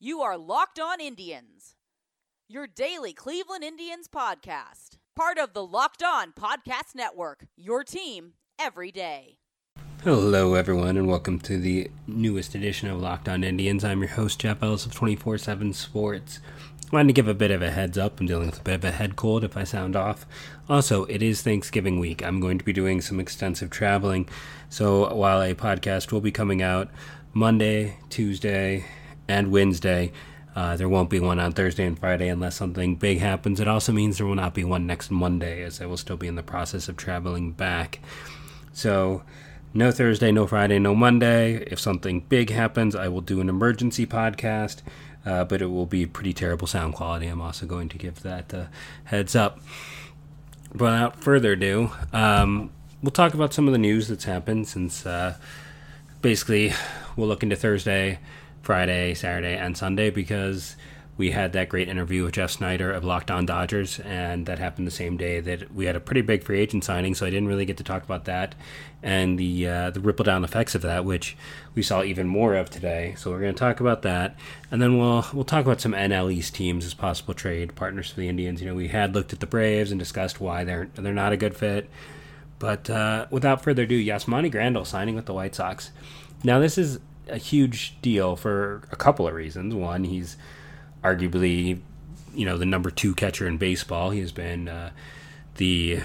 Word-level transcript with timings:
You 0.00 0.20
are 0.20 0.38
Locked 0.38 0.78
On 0.78 1.00
Indians, 1.00 1.74
your 2.48 2.68
daily 2.68 3.12
Cleveland 3.12 3.64
Indians 3.64 4.06
podcast. 4.06 4.90
Part 5.16 5.38
of 5.38 5.54
the 5.54 5.66
Locked 5.66 6.04
On 6.04 6.30
Podcast 6.30 6.94
Network, 6.94 7.48
your 7.56 7.82
team 7.82 8.34
every 8.60 8.92
day. 8.92 9.38
Hello, 10.04 10.54
everyone, 10.54 10.96
and 10.96 11.08
welcome 11.08 11.40
to 11.40 11.58
the 11.58 11.90
newest 12.06 12.54
edition 12.54 12.88
of 12.88 13.00
Locked 13.00 13.28
On 13.28 13.42
Indians. 13.42 13.82
I'm 13.82 13.98
your 13.98 14.10
host, 14.10 14.38
Jeff 14.38 14.62
Ellis 14.62 14.86
of 14.86 14.94
24 14.94 15.36
7 15.36 15.72
Sports. 15.72 16.38
I 16.84 16.94
wanted 16.94 17.08
to 17.08 17.14
give 17.14 17.26
a 17.26 17.34
bit 17.34 17.50
of 17.50 17.60
a 17.60 17.72
heads 17.72 17.98
up. 17.98 18.20
I'm 18.20 18.26
dealing 18.26 18.46
with 18.46 18.60
a 18.60 18.62
bit 18.62 18.76
of 18.76 18.84
a 18.84 18.92
head 18.92 19.16
cold 19.16 19.42
if 19.42 19.56
I 19.56 19.64
sound 19.64 19.96
off. 19.96 20.26
Also, 20.68 21.06
it 21.06 21.24
is 21.24 21.42
Thanksgiving 21.42 21.98
week. 21.98 22.24
I'm 22.24 22.38
going 22.38 22.58
to 22.58 22.64
be 22.64 22.72
doing 22.72 23.00
some 23.00 23.18
extensive 23.18 23.70
traveling. 23.70 24.28
So 24.68 25.12
while 25.12 25.42
a 25.42 25.54
podcast 25.54 26.12
will 26.12 26.20
be 26.20 26.30
coming 26.30 26.62
out 26.62 26.88
Monday, 27.34 27.96
Tuesday, 28.10 28.84
and 29.28 29.52
Wednesday, 29.52 30.12
uh, 30.56 30.76
there 30.76 30.88
won't 30.88 31.10
be 31.10 31.20
one 31.20 31.38
on 31.38 31.52
Thursday 31.52 31.86
and 31.86 31.98
Friday 31.98 32.28
unless 32.28 32.56
something 32.56 32.96
big 32.96 33.18
happens. 33.18 33.60
It 33.60 33.68
also 33.68 33.92
means 33.92 34.18
there 34.18 34.26
will 34.26 34.34
not 34.34 34.54
be 34.54 34.64
one 34.64 34.86
next 34.86 35.10
Monday, 35.10 35.62
as 35.62 35.80
I 35.80 35.86
will 35.86 35.96
still 35.96 36.16
be 36.16 36.26
in 36.26 36.34
the 36.34 36.42
process 36.42 36.88
of 36.88 36.96
traveling 36.96 37.52
back. 37.52 38.00
So, 38.72 39.22
no 39.74 39.92
Thursday, 39.92 40.32
no 40.32 40.46
Friday, 40.46 40.78
no 40.78 40.94
Monday. 40.94 41.62
If 41.70 41.78
something 41.78 42.20
big 42.20 42.50
happens, 42.50 42.96
I 42.96 43.08
will 43.08 43.20
do 43.20 43.40
an 43.40 43.48
emergency 43.48 44.06
podcast, 44.06 44.82
uh, 45.24 45.44
but 45.44 45.62
it 45.62 45.66
will 45.66 45.86
be 45.86 46.06
pretty 46.06 46.32
terrible 46.32 46.66
sound 46.66 46.94
quality. 46.94 47.26
I'm 47.26 47.40
also 47.40 47.66
going 47.66 47.88
to 47.90 47.98
give 47.98 48.22
that 48.22 48.68
heads 49.04 49.36
up. 49.36 49.60
Without 50.72 51.22
further 51.22 51.52
ado, 51.52 51.92
um, 52.12 52.70
we'll 53.02 53.10
talk 53.10 53.34
about 53.34 53.54
some 53.54 53.66
of 53.68 53.72
the 53.72 53.78
news 53.78 54.08
that's 54.08 54.24
happened 54.24 54.68
since 54.68 55.06
uh, 55.06 55.36
basically 56.20 56.72
we'll 57.16 57.28
look 57.28 57.42
into 57.42 57.56
Thursday 57.56 58.18
Friday, 58.62 59.14
Saturday, 59.14 59.56
and 59.56 59.76
Sunday 59.76 60.10
because 60.10 60.76
we 61.18 61.32
had 61.32 61.52
that 61.52 61.68
great 61.68 61.88
interview 61.88 62.22
with 62.22 62.34
Jeff 62.34 62.52
Snyder 62.52 62.92
of 62.92 63.02
Locked 63.02 63.28
On 63.28 63.44
Dodgers, 63.44 63.98
and 63.98 64.46
that 64.46 64.60
happened 64.60 64.86
the 64.86 64.92
same 64.92 65.16
day 65.16 65.40
that 65.40 65.74
we 65.74 65.86
had 65.86 65.96
a 65.96 66.00
pretty 66.00 66.20
big 66.20 66.44
free 66.44 66.60
agent 66.60 66.84
signing. 66.84 67.12
So 67.16 67.26
I 67.26 67.30
didn't 67.30 67.48
really 67.48 67.64
get 67.64 67.76
to 67.78 67.84
talk 67.84 68.04
about 68.04 68.24
that 68.26 68.54
and 69.02 69.36
the 69.36 69.66
uh, 69.66 69.90
the 69.90 69.98
ripple 69.98 70.24
down 70.24 70.44
effects 70.44 70.76
of 70.76 70.82
that, 70.82 71.04
which 71.04 71.36
we 71.74 71.82
saw 71.82 72.04
even 72.04 72.28
more 72.28 72.54
of 72.54 72.70
today. 72.70 73.14
So 73.18 73.32
we're 73.32 73.40
going 73.40 73.54
to 73.54 73.58
talk 73.58 73.80
about 73.80 74.02
that, 74.02 74.36
and 74.70 74.80
then 74.80 74.96
we'll 74.96 75.26
we'll 75.34 75.44
talk 75.44 75.64
about 75.64 75.80
some 75.80 75.92
NL 75.92 76.32
East 76.32 76.54
teams 76.54 76.86
as 76.86 76.94
possible 76.94 77.34
trade 77.34 77.74
partners 77.74 78.10
for 78.10 78.20
the 78.20 78.28
Indians. 78.28 78.62
You 78.62 78.68
know, 78.68 78.76
we 78.76 78.88
had 78.88 79.12
looked 79.12 79.32
at 79.32 79.40
the 79.40 79.46
Braves 79.46 79.90
and 79.90 79.98
discussed 79.98 80.40
why 80.40 80.62
they're 80.62 80.88
they're 80.94 81.12
not 81.12 81.32
a 81.32 81.36
good 81.36 81.56
fit. 81.56 81.90
But 82.60 82.88
uh, 82.90 83.26
without 83.30 83.62
further 83.62 83.82
ado, 83.82 84.00
Yasmani 84.00 84.52
Grandal 84.52 84.86
signing 84.86 85.16
with 85.16 85.26
the 85.26 85.34
White 85.34 85.54
Sox. 85.54 85.90
Now, 86.44 86.60
this 86.60 86.78
is 86.78 87.00
a 87.28 87.38
huge 87.38 88.00
deal 88.02 88.36
for 88.36 88.82
a 88.90 88.96
couple 88.96 89.26
of 89.26 89.34
reasons. 89.34 89.74
One, 89.74 90.04
he's 90.04 90.36
arguably, 91.02 91.80
you 92.34 92.44
know, 92.44 92.58
the 92.58 92.66
number 92.66 92.90
two 92.90 93.14
catcher 93.14 93.46
in 93.46 93.58
baseball. 93.58 94.10
He 94.10 94.20
has 94.20 94.32
been 94.32 94.68
uh, 94.68 94.90
the 95.56 96.00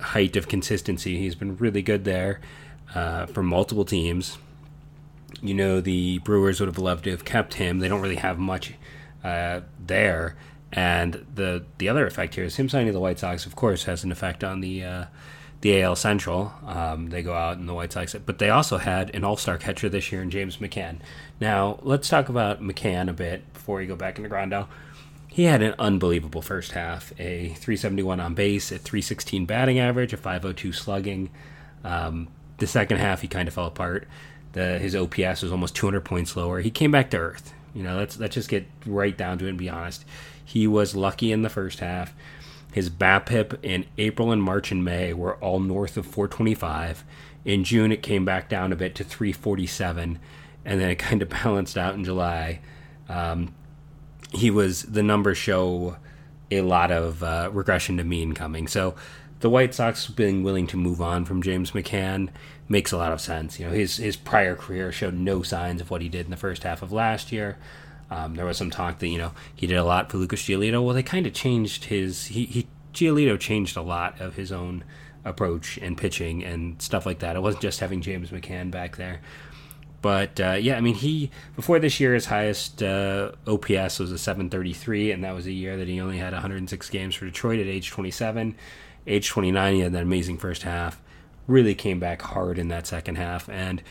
height 0.00 0.36
of 0.36 0.48
consistency. 0.48 1.18
He's 1.18 1.34
been 1.34 1.56
really 1.56 1.82
good 1.82 2.04
there 2.04 2.40
uh, 2.94 3.26
for 3.26 3.42
multiple 3.42 3.84
teams. 3.84 4.38
You 5.42 5.54
know, 5.54 5.80
the 5.80 6.18
Brewers 6.20 6.60
would 6.60 6.68
have 6.68 6.78
loved 6.78 7.04
to 7.04 7.10
have 7.10 7.24
kept 7.24 7.54
him. 7.54 7.78
They 7.78 7.88
don't 7.88 8.00
really 8.00 8.16
have 8.16 8.38
much 8.38 8.74
uh, 9.22 9.60
there. 9.84 10.36
And 10.72 11.24
the 11.34 11.64
the 11.78 11.88
other 11.88 12.06
effect 12.06 12.34
here 12.34 12.44
is 12.44 12.56
him 12.56 12.68
signing 12.68 12.92
the 12.92 13.00
White 13.00 13.18
Sox, 13.18 13.46
of 13.46 13.54
course, 13.54 13.84
has 13.84 14.02
an 14.04 14.12
effect 14.12 14.42
on 14.42 14.60
the 14.60 14.84
uh, 14.84 15.04
the 15.60 15.82
AL 15.82 15.96
Central. 15.96 16.52
Um, 16.66 17.10
they 17.10 17.22
go 17.22 17.34
out 17.34 17.58
and 17.58 17.68
the 17.68 17.74
White 17.74 17.92
Sox, 17.92 18.14
but 18.14 18.38
they 18.38 18.50
also 18.50 18.78
had 18.78 19.14
an 19.14 19.24
All 19.24 19.36
Star 19.36 19.58
catcher 19.58 19.88
this 19.88 20.12
year 20.12 20.22
in 20.22 20.30
James 20.30 20.58
McCann. 20.58 20.98
Now 21.40 21.78
let's 21.82 22.08
talk 22.08 22.28
about 22.28 22.60
McCann 22.60 23.08
a 23.08 23.12
bit 23.12 23.52
before 23.52 23.78
we 23.78 23.86
go 23.86 23.96
back 23.96 24.18
into 24.18 24.30
Grandal. 24.30 24.68
He 25.28 25.44
had 25.44 25.62
an 25.62 25.74
unbelievable 25.78 26.42
first 26.42 26.72
half: 26.72 27.12
a 27.18 27.48
371 27.48 28.20
on 28.20 28.34
base, 28.34 28.70
a 28.72 28.78
316 28.78 29.46
batting 29.46 29.78
average, 29.78 30.12
a 30.12 30.16
502 30.16 30.72
slugging. 30.72 31.30
Um, 31.84 32.28
the 32.58 32.66
second 32.66 32.98
half, 32.98 33.20
he 33.20 33.28
kind 33.28 33.48
of 33.48 33.54
fell 33.54 33.66
apart. 33.66 34.08
The, 34.52 34.78
his 34.78 34.96
OPS 34.96 35.42
was 35.42 35.52
almost 35.52 35.76
200 35.76 36.00
points 36.00 36.36
lower. 36.36 36.60
He 36.60 36.70
came 36.70 36.90
back 36.90 37.10
to 37.10 37.18
earth. 37.18 37.52
You 37.74 37.82
know, 37.82 37.96
let's 37.96 38.18
let's 38.18 38.34
just 38.34 38.48
get 38.48 38.66
right 38.86 39.16
down 39.16 39.38
to 39.38 39.46
it 39.46 39.50
and 39.50 39.58
be 39.58 39.68
honest. 39.68 40.04
He 40.42 40.66
was 40.66 40.96
lucky 40.96 41.32
in 41.32 41.42
the 41.42 41.50
first 41.50 41.80
half. 41.80 42.14
His 42.72 42.90
BABIP 42.90 43.58
in 43.62 43.86
April 43.96 44.32
and 44.32 44.42
March 44.42 44.70
and 44.70 44.84
May 44.84 45.12
were 45.12 45.36
all 45.36 45.60
north 45.60 45.96
of 45.96 46.06
425. 46.06 47.04
In 47.44 47.64
June, 47.64 47.92
it 47.92 48.02
came 48.02 48.24
back 48.24 48.48
down 48.48 48.72
a 48.72 48.76
bit 48.76 48.94
to 48.96 49.04
347, 49.04 50.18
and 50.64 50.80
then 50.80 50.90
it 50.90 50.96
kind 50.98 51.22
of 51.22 51.28
balanced 51.28 51.78
out 51.78 51.94
in 51.94 52.04
July. 52.04 52.60
Um, 53.08 53.54
he 54.32 54.50
was 54.50 54.82
the 54.82 55.02
numbers 55.02 55.38
show 55.38 55.96
a 56.50 56.60
lot 56.60 56.90
of 56.90 57.22
uh, 57.22 57.50
regression 57.52 57.96
to 57.96 58.04
mean 58.04 58.32
coming. 58.32 58.68
So 58.68 58.94
the 59.40 59.50
White 59.50 59.74
Sox 59.74 60.06
being 60.08 60.42
willing 60.42 60.66
to 60.68 60.76
move 60.76 61.00
on 61.00 61.24
from 61.24 61.42
James 61.42 61.72
McCann 61.72 62.28
makes 62.68 62.92
a 62.92 62.96
lot 62.96 63.12
of 63.12 63.20
sense. 63.20 63.58
You 63.58 63.66
know, 63.66 63.72
his 63.72 63.96
his 63.96 64.16
prior 64.16 64.56
career 64.56 64.90
showed 64.92 65.14
no 65.14 65.42
signs 65.42 65.80
of 65.80 65.90
what 65.90 66.02
he 66.02 66.08
did 66.08 66.26
in 66.26 66.30
the 66.30 66.36
first 66.36 66.62
half 66.62 66.82
of 66.82 66.92
last 66.92 67.32
year. 67.32 67.58
Um, 68.10 68.34
there 68.34 68.44
was 68.44 68.56
some 68.56 68.70
talk 68.70 68.98
that 69.00 69.08
you 69.08 69.18
know 69.18 69.32
he 69.54 69.66
did 69.66 69.76
a 69.76 69.84
lot 69.84 70.10
for 70.10 70.18
Lucas 70.18 70.42
Giolito. 70.42 70.84
Well, 70.84 70.94
they 70.94 71.02
kind 71.02 71.26
of 71.26 71.34
changed 71.34 71.86
his 71.86 72.26
he, 72.26 72.44
he 72.46 72.66
Giolito 72.94 73.38
changed 73.38 73.76
a 73.76 73.82
lot 73.82 74.20
of 74.20 74.36
his 74.36 74.52
own 74.52 74.84
approach 75.24 75.76
and 75.78 75.98
pitching 75.98 76.44
and 76.44 76.80
stuff 76.80 77.04
like 77.04 77.18
that. 77.18 77.36
It 77.36 77.42
wasn't 77.42 77.62
just 77.62 77.80
having 77.80 78.00
James 78.00 78.30
McCann 78.30 78.70
back 78.70 78.96
there. 78.96 79.20
But 80.00 80.40
uh, 80.40 80.52
yeah, 80.52 80.76
I 80.76 80.80
mean, 80.80 80.94
he 80.94 81.30
before 81.56 81.78
this 81.80 81.98
year 81.98 82.14
his 82.14 82.26
highest 82.26 82.82
uh, 82.82 83.32
OPS 83.46 83.98
was 83.98 84.12
a 84.12 84.18
733, 84.18 85.10
and 85.10 85.24
that 85.24 85.34
was 85.34 85.46
a 85.46 85.52
year 85.52 85.76
that 85.76 85.88
he 85.88 86.00
only 86.00 86.18
had 86.18 86.32
106 86.32 86.90
games 86.90 87.14
for 87.16 87.24
Detroit 87.24 87.58
at 87.58 87.66
age 87.66 87.90
27. 87.90 88.54
Age 89.08 89.28
29, 89.28 89.74
he 89.74 89.80
had 89.80 89.92
that 89.92 90.02
amazing 90.02 90.38
first 90.38 90.62
half. 90.62 91.00
Really 91.46 91.74
came 91.74 91.98
back 91.98 92.22
hard 92.22 92.58
in 92.58 92.68
that 92.68 92.86
second 92.86 93.16
half. 93.16 93.48
And 93.48 93.82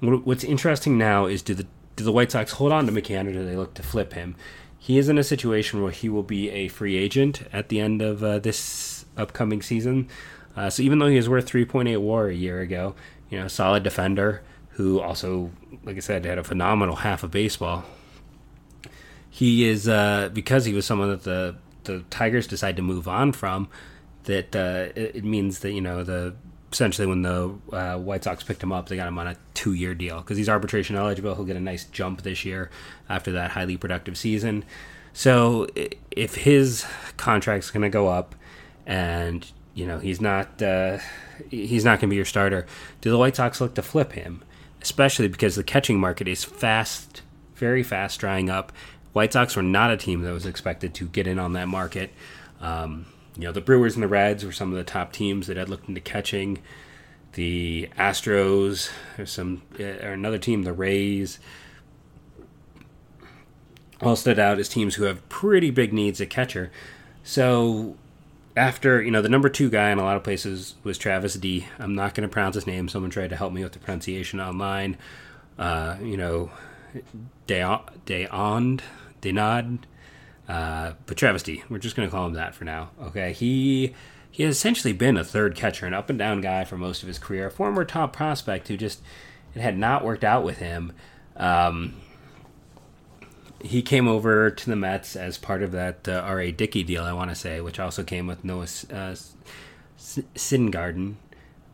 what's 0.00 0.44
interesting 0.44 0.96
now 0.98 1.26
is 1.26 1.42
do 1.42 1.54
the 1.54 1.66
do 1.96 2.04
the 2.04 2.12
White 2.12 2.32
Sox 2.32 2.52
hold 2.52 2.72
on 2.72 2.86
to 2.86 2.92
McCann 2.92 3.28
or 3.28 3.32
do 3.32 3.44
they 3.44 3.56
look 3.56 3.74
to 3.74 3.82
flip 3.82 4.12
him? 4.12 4.36
He 4.78 4.96
is 4.98 5.08
in 5.08 5.18
a 5.18 5.24
situation 5.24 5.82
where 5.82 5.92
he 5.92 6.08
will 6.08 6.22
be 6.22 6.50
a 6.50 6.68
free 6.68 6.96
agent 6.96 7.42
at 7.52 7.68
the 7.68 7.80
end 7.80 8.00
of 8.00 8.24
uh, 8.24 8.38
this 8.38 9.04
upcoming 9.16 9.60
season. 9.60 10.08
Uh, 10.56 10.70
so 10.70 10.82
even 10.82 10.98
though 10.98 11.06
he 11.08 11.16
was 11.16 11.28
worth 11.28 11.50
3.8 11.50 12.00
WAR 12.00 12.28
a 12.28 12.34
year 12.34 12.60
ago, 12.60 12.94
you 13.28 13.38
know, 13.38 13.46
solid 13.46 13.82
defender 13.82 14.42
who 14.70 15.00
also, 15.00 15.50
like 15.84 15.96
I 15.96 16.00
said, 16.00 16.24
had 16.24 16.38
a 16.38 16.44
phenomenal 16.44 16.96
half 16.96 17.22
of 17.22 17.30
baseball. 17.30 17.84
He 19.28 19.68
is 19.68 19.88
uh, 19.88 20.30
because 20.32 20.64
he 20.64 20.72
was 20.72 20.86
someone 20.86 21.10
that 21.10 21.22
the 21.24 21.56
the 21.84 22.00
Tigers 22.10 22.46
decide 22.46 22.76
to 22.76 22.82
move 22.82 23.06
on 23.06 23.32
from. 23.32 23.68
That 24.24 24.56
uh, 24.56 24.92
it, 24.98 25.16
it 25.16 25.24
means 25.24 25.60
that 25.60 25.72
you 25.72 25.80
know 25.80 26.02
the 26.02 26.34
essentially 26.72 27.06
when 27.06 27.22
the 27.22 27.54
uh, 27.72 27.98
White 27.98 28.24
Sox 28.24 28.44
picked 28.44 28.62
him 28.62 28.72
up, 28.72 28.88
they 28.88 28.96
got 28.96 29.08
him 29.08 29.18
on 29.18 29.26
a 29.26 29.36
two 29.54 29.72
year 29.72 29.94
deal 29.94 30.20
because 30.20 30.36
he's 30.36 30.48
arbitration 30.48 30.96
eligible. 30.96 31.34
He'll 31.34 31.44
get 31.44 31.56
a 31.56 31.60
nice 31.60 31.84
jump 31.84 32.22
this 32.22 32.44
year 32.44 32.70
after 33.08 33.32
that 33.32 33.52
highly 33.52 33.76
productive 33.76 34.16
season. 34.16 34.64
So 35.12 35.66
if 36.10 36.36
his 36.36 36.86
contract's 37.16 37.70
going 37.70 37.82
to 37.82 37.88
go 37.88 38.08
up, 38.08 38.34
and 38.86 39.50
you 39.74 39.86
know 39.86 39.98
he's 39.98 40.20
not 40.20 40.60
uh, 40.62 40.98
he's 41.48 41.84
not 41.84 42.00
going 42.00 42.08
to 42.08 42.12
be 42.12 42.16
your 42.16 42.24
starter, 42.24 42.66
do 43.00 43.10
the 43.10 43.18
White 43.18 43.36
Sox 43.36 43.60
look 43.60 43.74
to 43.74 43.82
flip 43.82 44.12
him? 44.12 44.42
Especially 44.82 45.28
because 45.28 45.56
the 45.56 45.64
catching 45.64 46.00
market 46.00 46.26
is 46.26 46.42
fast, 46.42 47.22
very 47.54 47.82
fast 47.82 48.18
drying 48.20 48.48
up. 48.48 48.72
White 49.12 49.32
Sox 49.32 49.56
were 49.56 49.62
not 49.62 49.90
a 49.90 49.96
team 49.96 50.22
that 50.22 50.32
was 50.32 50.46
expected 50.46 50.94
to 50.94 51.06
get 51.06 51.26
in 51.26 51.38
on 51.38 51.52
that 51.54 51.68
market. 51.68 52.12
Um, 52.60 53.06
you 53.40 53.46
know, 53.46 53.52
the 53.52 53.62
Brewers 53.62 53.94
and 53.94 54.02
the 54.02 54.08
Reds 54.08 54.44
were 54.44 54.52
some 54.52 54.70
of 54.70 54.76
the 54.76 54.84
top 54.84 55.12
teams 55.12 55.46
that 55.46 55.56
had 55.56 55.70
looked 55.70 55.88
into 55.88 56.00
catching. 56.00 56.58
The 57.32 57.88
Astros, 57.96 58.90
there's 59.16 59.32
some, 59.32 59.62
uh, 59.78 59.84
or 59.84 60.12
another 60.12 60.36
team, 60.36 60.64
the 60.64 60.74
Rays, 60.74 61.38
all 64.02 64.14
stood 64.14 64.38
out 64.38 64.58
as 64.58 64.68
teams 64.68 64.96
who 64.96 65.04
have 65.04 65.26
pretty 65.30 65.70
big 65.70 65.92
needs 65.92 66.20
at 66.20 66.28
catcher. 66.28 66.70
So 67.22 67.96
after 68.56 69.00
you 69.00 69.10
know 69.10 69.22
the 69.22 69.28
number 69.28 69.48
two 69.48 69.70
guy 69.70 69.90
in 69.90 69.98
a 69.98 70.02
lot 70.02 70.16
of 70.16 70.24
places 70.24 70.74
was 70.84 70.98
Travis 70.98 71.34
D. 71.34 71.66
I'm 71.78 71.94
not 71.94 72.14
going 72.14 72.28
to 72.28 72.32
pronounce 72.32 72.56
his 72.56 72.66
name. 72.66 72.88
Someone 72.88 73.10
tried 73.10 73.30
to 73.30 73.36
help 73.36 73.52
me 73.52 73.62
with 73.62 73.72
the 73.72 73.78
pronunciation 73.78 74.40
online. 74.40 74.98
Uh, 75.58 75.96
you 76.02 76.16
know, 76.16 76.50
De 77.46 77.60
Deond, 78.06 78.80
Denad, 79.22 79.78
uh, 80.50 80.94
but 81.06 81.16
Travis 81.16 81.44
D, 81.44 81.62
we're 81.70 81.78
just 81.78 81.94
going 81.94 82.08
to 82.08 82.10
call 82.10 82.26
him 82.26 82.32
that 82.32 82.56
for 82.56 82.64
now. 82.64 82.90
Okay, 83.00 83.32
he 83.32 83.94
he 84.32 84.42
has 84.42 84.56
essentially 84.56 84.92
been 84.92 85.16
a 85.16 85.22
third 85.22 85.54
catcher, 85.54 85.86
an 85.86 85.94
up 85.94 86.10
and 86.10 86.18
down 86.18 86.40
guy 86.40 86.64
for 86.64 86.76
most 86.76 87.02
of 87.02 87.06
his 87.06 87.20
career, 87.20 87.46
a 87.46 87.50
former 87.52 87.84
top 87.84 88.12
prospect 88.12 88.66
who 88.66 88.76
just 88.76 89.00
it 89.54 89.60
had 89.60 89.78
not 89.78 90.04
worked 90.04 90.24
out 90.24 90.42
with 90.42 90.58
him. 90.58 90.92
Um, 91.36 91.94
he 93.62 93.80
came 93.80 94.08
over 94.08 94.50
to 94.50 94.70
the 94.70 94.74
Mets 94.74 95.14
as 95.14 95.38
part 95.38 95.62
of 95.62 95.70
that 95.70 96.08
uh, 96.08 96.22
R.A. 96.26 96.50
Dickey 96.50 96.82
deal, 96.82 97.04
I 97.04 97.12
want 97.12 97.30
to 97.30 97.36
say, 97.36 97.60
which 97.60 97.78
also 97.78 98.02
came 98.02 98.26
with 98.26 98.42
Noah 98.42 98.64
uh, 98.64 99.14
Syndergaard. 99.98 101.14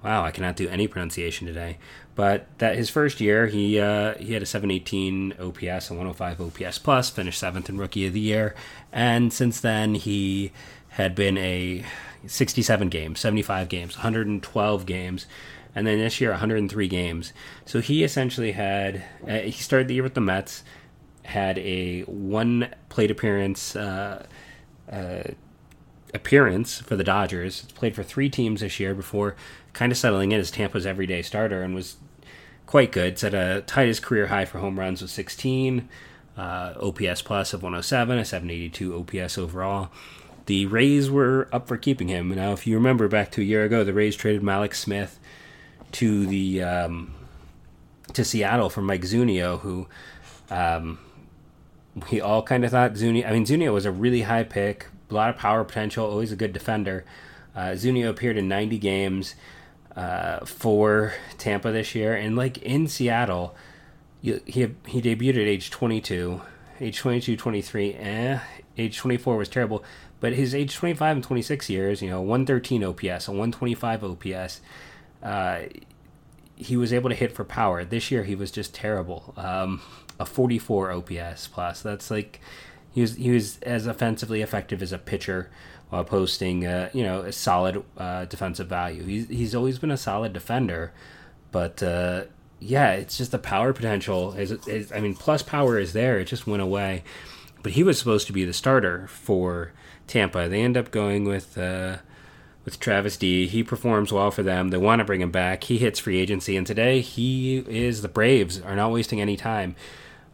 wow, 0.04 0.22
I 0.22 0.30
cannot 0.32 0.56
do 0.56 0.68
any 0.68 0.86
pronunciation 0.86 1.46
today. 1.46 1.78
But 2.16 2.46
that 2.58 2.76
his 2.76 2.88
first 2.88 3.20
year, 3.20 3.46
he 3.46 3.78
uh, 3.78 4.14
he 4.14 4.32
had 4.32 4.42
a 4.42 4.46
718 4.46 5.34
OPS, 5.38 5.90
a 5.90 5.94
105 5.94 6.40
OPS 6.40 6.78
plus, 6.78 7.10
finished 7.10 7.38
seventh 7.38 7.68
in 7.68 7.76
Rookie 7.76 8.06
of 8.06 8.14
the 8.14 8.20
Year, 8.20 8.54
and 8.90 9.30
since 9.32 9.60
then 9.60 9.94
he 9.94 10.50
had 10.88 11.14
been 11.14 11.36
a 11.36 11.84
67 12.26 12.88
games, 12.88 13.20
75 13.20 13.68
games, 13.68 13.96
112 13.96 14.86
games, 14.86 15.26
and 15.74 15.86
then 15.86 15.98
this 15.98 16.18
year 16.18 16.30
103 16.30 16.88
games. 16.88 17.34
So 17.66 17.80
he 17.80 18.02
essentially 18.02 18.52
had 18.52 19.04
uh, 19.28 19.40
he 19.40 19.52
started 19.52 19.86
the 19.86 19.94
year 19.94 20.02
with 20.02 20.14
the 20.14 20.22
Mets, 20.22 20.64
had 21.22 21.58
a 21.58 22.00
one 22.04 22.74
plate 22.88 23.10
appearance. 23.10 23.76
Uh, 23.76 24.26
uh, 24.90 25.22
appearance 26.14 26.80
for 26.80 26.96
the 26.96 27.04
Dodgers. 27.04 27.62
Played 27.74 27.94
for 27.94 28.02
three 28.02 28.30
teams 28.30 28.60
this 28.60 28.80
year 28.80 28.94
before 28.94 29.36
kind 29.72 29.92
of 29.92 29.98
settling 29.98 30.32
in 30.32 30.40
as 30.40 30.50
Tampa's 30.50 30.86
everyday 30.86 31.20
starter 31.20 31.62
and 31.62 31.74
was 31.74 31.96
quite 32.66 32.92
good. 32.92 33.18
Set 33.18 33.34
a 33.34 33.64
his 33.76 34.00
career 34.00 34.26
high 34.26 34.44
for 34.44 34.58
home 34.58 34.78
runs 34.78 35.00
with 35.00 35.10
16, 35.10 35.88
uh, 36.36 36.74
OPS 36.80 37.22
plus 37.22 37.52
of 37.52 37.62
107, 37.62 38.18
a 38.18 38.24
782 38.24 38.94
OPS 38.94 39.38
overall. 39.38 39.90
The 40.46 40.66
Rays 40.66 41.10
were 41.10 41.48
up 41.52 41.66
for 41.66 41.76
keeping 41.76 42.08
him. 42.08 42.28
Now, 42.28 42.52
if 42.52 42.66
you 42.66 42.76
remember 42.76 43.08
back 43.08 43.30
to 43.32 43.40
a 43.40 43.44
year 43.44 43.64
ago, 43.64 43.82
the 43.82 43.92
Rays 43.94 44.14
traded 44.14 44.42
Mallex 44.42 44.76
Smith 44.76 45.18
to 45.92 46.26
the 46.26 46.62
um, 46.62 47.14
to 48.12 48.24
Seattle 48.24 48.70
for 48.70 48.82
Mike 48.82 49.02
Zunino, 49.02 49.60
who 49.60 49.88
um, 50.50 50.98
we 52.10 52.20
all 52.20 52.42
kind 52.42 52.64
of 52.64 52.70
thought 52.70 52.92
Zunio. 52.94 53.26
I 53.26 53.32
mean, 53.32 53.44
Zunio 53.44 53.72
was 53.72 53.86
a 53.86 53.90
really 53.90 54.22
high 54.22 54.44
pick, 54.44 54.86
a 55.10 55.14
lot 55.14 55.30
of 55.30 55.36
power 55.36 55.64
potential, 55.64 56.06
always 56.06 56.30
a 56.30 56.36
good 56.36 56.52
defender. 56.52 57.04
Uh, 57.54 57.70
Zunino 57.70 58.10
appeared 58.10 58.36
in 58.36 58.48
90 58.48 58.78
games 58.78 59.34
uh, 59.96 60.44
for 60.44 61.14
Tampa 61.38 61.72
this 61.72 61.94
year, 61.94 62.14
and 62.14 62.36
like 62.36 62.58
in 62.58 62.86
Seattle, 62.86 63.54
he 64.20 64.40
he 64.44 65.00
debuted 65.00 65.30
at 65.30 65.48
age 65.48 65.70
22, 65.70 66.40
age 66.80 66.98
22, 66.98 67.36
23, 67.36 67.94
eh, 67.94 68.38
age 68.76 68.98
24 68.98 69.36
was 69.36 69.48
terrible, 69.48 69.82
but 70.20 70.32
his 70.32 70.54
age 70.54 70.74
25 70.74 71.16
and 71.16 71.24
26 71.24 71.70
years, 71.70 72.02
you 72.02 72.10
know, 72.10 72.20
113 72.20 72.84
OPS, 72.84 73.28
a 73.28 73.32
125 73.32 74.04
OPS. 74.04 74.60
Uh, 75.22 75.60
he 76.56 76.76
was 76.76 76.92
able 76.92 77.10
to 77.10 77.16
hit 77.16 77.32
for 77.32 77.44
power. 77.44 77.84
This 77.84 78.10
year, 78.10 78.24
he 78.24 78.34
was 78.34 78.50
just 78.50 78.74
terrible. 78.74 79.34
Um, 79.36 79.82
a 80.18 80.24
44 80.24 80.92
OPS 80.92 81.48
plus. 81.48 81.82
That's 81.82 82.10
like 82.10 82.40
he 82.92 83.02
was 83.02 83.16
he 83.16 83.30
was 83.30 83.58
as 83.60 83.86
offensively 83.86 84.40
effective 84.40 84.82
as 84.82 84.92
a 84.92 84.98
pitcher 84.98 85.50
while 85.90 86.04
posting 86.04 86.66
uh, 86.66 86.90
you 86.92 87.02
know 87.02 87.20
a 87.20 87.32
solid 87.32 87.82
uh, 87.96 88.24
defensive 88.26 88.68
value. 88.68 89.04
He's 89.04 89.28
he's 89.28 89.54
always 89.54 89.78
been 89.78 89.90
a 89.90 89.96
solid 89.96 90.32
defender, 90.32 90.92
but 91.52 91.82
uh, 91.82 92.24
yeah, 92.60 92.92
it's 92.92 93.18
just 93.18 93.32
the 93.32 93.38
power 93.38 93.72
potential. 93.72 94.32
Is, 94.32 94.50
is 94.66 94.92
I 94.92 95.00
mean, 95.00 95.14
plus 95.14 95.42
power 95.42 95.78
is 95.78 95.92
there. 95.92 96.18
It 96.18 96.26
just 96.26 96.46
went 96.46 96.62
away. 96.62 97.04
But 97.62 97.72
he 97.72 97.82
was 97.82 97.98
supposed 97.98 98.26
to 98.28 98.32
be 98.32 98.44
the 98.44 98.52
starter 98.52 99.08
for 99.08 99.72
Tampa. 100.06 100.48
They 100.48 100.62
end 100.62 100.76
up 100.76 100.90
going 100.90 101.24
with 101.24 101.58
uh, 101.58 101.98
with 102.64 102.78
Travis 102.78 103.16
D. 103.16 103.46
He 103.46 103.62
performs 103.62 104.12
well 104.12 104.30
for 104.30 104.42
them. 104.42 104.68
They 104.68 104.76
want 104.76 105.00
to 105.00 105.04
bring 105.04 105.20
him 105.20 105.30
back. 105.30 105.64
He 105.64 105.78
hits 105.78 105.98
free 105.98 106.18
agency, 106.18 106.56
and 106.56 106.66
today 106.66 107.00
he 107.00 107.58
is 107.58 108.02
the 108.02 108.08
Braves 108.08 108.60
are 108.60 108.76
not 108.76 108.92
wasting 108.92 109.20
any 109.20 109.36
time. 109.36 109.74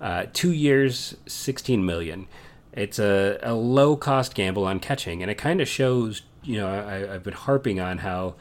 Uh, 0.01 0.27
two 0.33 0.53
years, 0.53 1.17
sixteen 1.27 1.87
million. 1.87 2.27
It's 2.73 2.99
a, 2.99 3.39
a 3.43 3.55
low 3.55 3.97
cost 3.97 4.35
gamble 4.35 4.65
on 4.65 4.81
catching, 4.81 5.23
and 5.23 5.31
it 5.31 5.37
kind 5.37 5.61
of 5.61 5.69
shows. 5.69 6.23
You 6.43 6.59
know, 6.59 6.69
I, 6.69 7.15
I've 7.15 7.23
been 7.23 7.35
harping 7.35 7.79
on 7.79 7.99
how 7.99 8.35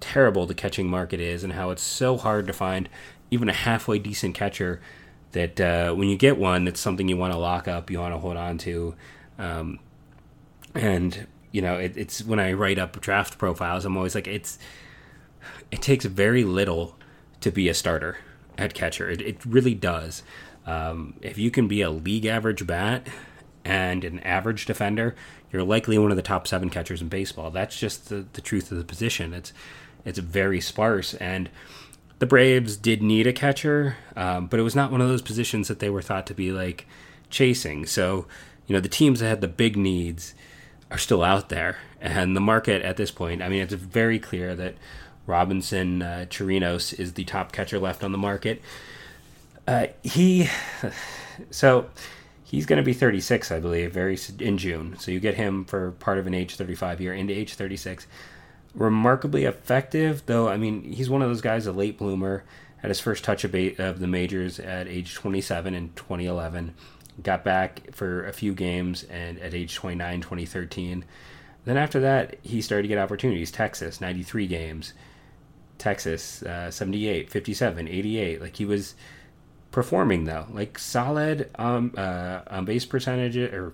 terrible 0.00 0.46
the 0.46 0.54
catching 0.54 0.88
market 0.88 1.20
is, 1.20 1.44
and 1.44 1.52
how 1.52 1.70
it's 1.70 1.82
so 1.82 2.16
hard 2.16 2.46
to 2.46 2.52
find 2.52 2.88
even 3.30 3.48
a 3.48 3.52
halfway 3.52 3.98
decent 3.98 4.34
catcher. 4.34 4.80
That 5.32 5.60
uh, 5.60 5.94
when 5.94 6.08
you 6.08 6.16
get 6.16 6.38
one, 6.38 6.66
it's 6.66 6.80
something 6.80 7.08
you 7.08 7.16
want 7.16 7.32
to 7.32 7.38
lock 7.38 7.68
up, 7.68 7.90
you 7.90 8.00
want 8.00 8.14
to 8.14 8.18
hold 8.18 8.36
on 8.36 8.58
to, 8.58 8.94
um, 9.38 9.78
and 10.74 11.26
you 11.52 11.62
know, 11.62 11.78
it, 11.78 11.96
it's 11.96 12.24
when 12.24 12.40
I 12.40 12.52
write 12.52 12.78
up 12.78 13.00
draft 13.00 13.38
profiles, 13.38 13.84
I'm 13.84 13.96
always 13.96 14.14
like, 14.14 14.26
it's 14.26 14.58
it 15.70 15.82
takes 15.82 16.04
very 16.04 16.44
little 16.44 16.96
to 17.40 17.50
be 17.50 17.68
a 17.68 17.74
starter 17.74 18.18
at 18.58 18.74
catcher. 18.74 19.08
It, 19.08 19.20
it 19.20 19.44
really 19.44 19.74
does. 19.74 20.22
Um, 20.66 21.14
if 21.22 21.38
you 21.38 21.50
can 21.50 21.68
be 21.68 21.80
a 21.80 21.90
league 21.90 22.26
average 22.26 22.66
bat 22.66 23.06
and 23.70 24.02
an 24.02 24.18
average 24.20 24.66
defender, 24.66 25.14
you're 25.52 25.62
likely 25.62 25.96
one 25.96 26.10
of 26.10 26.16
the 26.16 26.24
top 26.24 26.48
seven 26.48 26.70
catchers 26.70 27.00
in 27.00 27.08
baseball. 27.08 27.52
That's 27.52 27.78
just 27.78 28.08
the, 28.08 28.26
the 28.32 28.40
truth 28.40 28.72
of 28.72 28.78
the 28.78 28.84
position. 28.84 29.32
It's 29.32 29.52
it's 30.04 30.18
very 30.18 30.60
sparse, 30.60 31.14
and 31.14 31.48
the 32.18 32.26
Braves 32.26 32.76
did 32.76 33.00
need 33.00 33.28
a 33.28 33.32
catcher, 33.32 33.96
um, 34.16 34.48
but 34.48 34.58
it 34.58 34.64
was 34.64 34.74
not 34.74 34.90
one 34.90 35.00
of 35.00 35.08
those 35.08 35.22
positions 35.22 35.68
that 35.68 35.78
they 35.78 35.88
were 35.88 36.02
thought 36.02 36.26
to 36.26 36.34
be 36.34 36.50
like 36.50 36.86
chasing. 37.28 37.86
So 37.86 38.26
you 38.66 38.74
know 38.74 38.80
the 38.80 38.88
teams 38.88 39.20
that 39.20 39.28
had 39.28 39.40
the 39.40 39.46
big 39.48 39.76
needs 39.76 40.34
are 40.90 40.98
still 40.98 41.22
out 41.22 41.48
there, 41.48 41.76
and 42.00 42.34
the 42.34 42.40
market 42.40 42.82
at 42.82 42.96
this 42.96 43.12
point. 43.12 43.40
I 43.40 43.48
mean, 43.48 43.62
it's 43.62 43.74
very 43.74 44.18
clear 44.18 44.56
that 44.56 44.74
Robinson 45.28 46.02
uh, 46.02 46.26
Chirinos 46.28 46.98
is 46.98 47.12
the 47.12 47.24
top 47.24 47.52
catcher 47.52 47.78
left 47.78 48.02
on 48.02 48.10
the 48.10 48.18
market. 48.18 48.60
Uh, 49.68 49.86
he 50.02 50.48
so 51.52 51.88
he's 52.50 52.66
going 52.66 52.78
to 52.78 52.82
be 52.82 52.92
36, 52.92 53.52
I 53.52 53.60
believe, 53.60 53.92
very 53.92 54.18
in 54.40 54.58
June. 54.58 54.96
So 54.98 55.12
you 55.12 55.20
get 55.20 55.36
him 55.36 55.64
for 55.64 55.92
part 55.92 56.18
of 56.18 56.26
an 56.26 56.34
age 56.34 56.56
35 56.56 57.00
year 57.00 57.14
into 57.14 57.32
age 57.32 57.54
36. 57.54 58.08
Remarkably 58.74 59.44
effective, 59.44 60.24
though. 60.26 60.48
I 60.48 60.56
mean, 60.56 60.82
he's 60.82 61.08
one 61.08 61.22
of 61.22 61.28
those 61.28 61.40
guys, 61.40 61.66
a 61.66 61.72
late 61.72 61.96
bloomer. 61.96 62.42
Had 62.78 62.88
his 62.88 62.98
first 62.98 63.22
touch 63.22 63.44
of, 63.44 63.52
the 63.52 64.06
majors 64.08 64.58
at 64.58 64.88
age 64.88 65.14
27 65.14 65.74
in 65.74 65.92
2011. 65.94 66.74
Got 67.22 67.44
back 67.44 67.94
for 67.94 68.26
a 68.26 68.32
few 68.32 68.52
games 68.52 69.04
and 69.04 69.38
at 69.38 69.54
age 69.54 69.76
29, 69.76 70.20
2013. 70.20 71.04
Then 71.66 71.76
after 71.76 72.00
that, 72.00 72.38
he 72.42 72.62
started 72.62 72.82
to 72.82 72.88
get 72.88 72.98
opportunities. 72.98 73.52
Texas, 73.52 74.00
93 74.00 74.48
games. 74.48 74.92
Texas, 75.78 76.42
uh, 76.42 76.70
78, 76.70 77.30
57, 77.30 77.86
88. 77.86 78.40
Like 78.40 78.56
he 78.56 78.64
was 78.64 78.96
performing 79.70 80.24
though, 80.24 80.46
like 80.50 80.78
solid 80.78 81.50
um, 81.56 81.94
uh, 81.96 82.40
on 82.48 82.64
base 82.64 82.84
percentage 82.84 83.36
or 83.36 83.72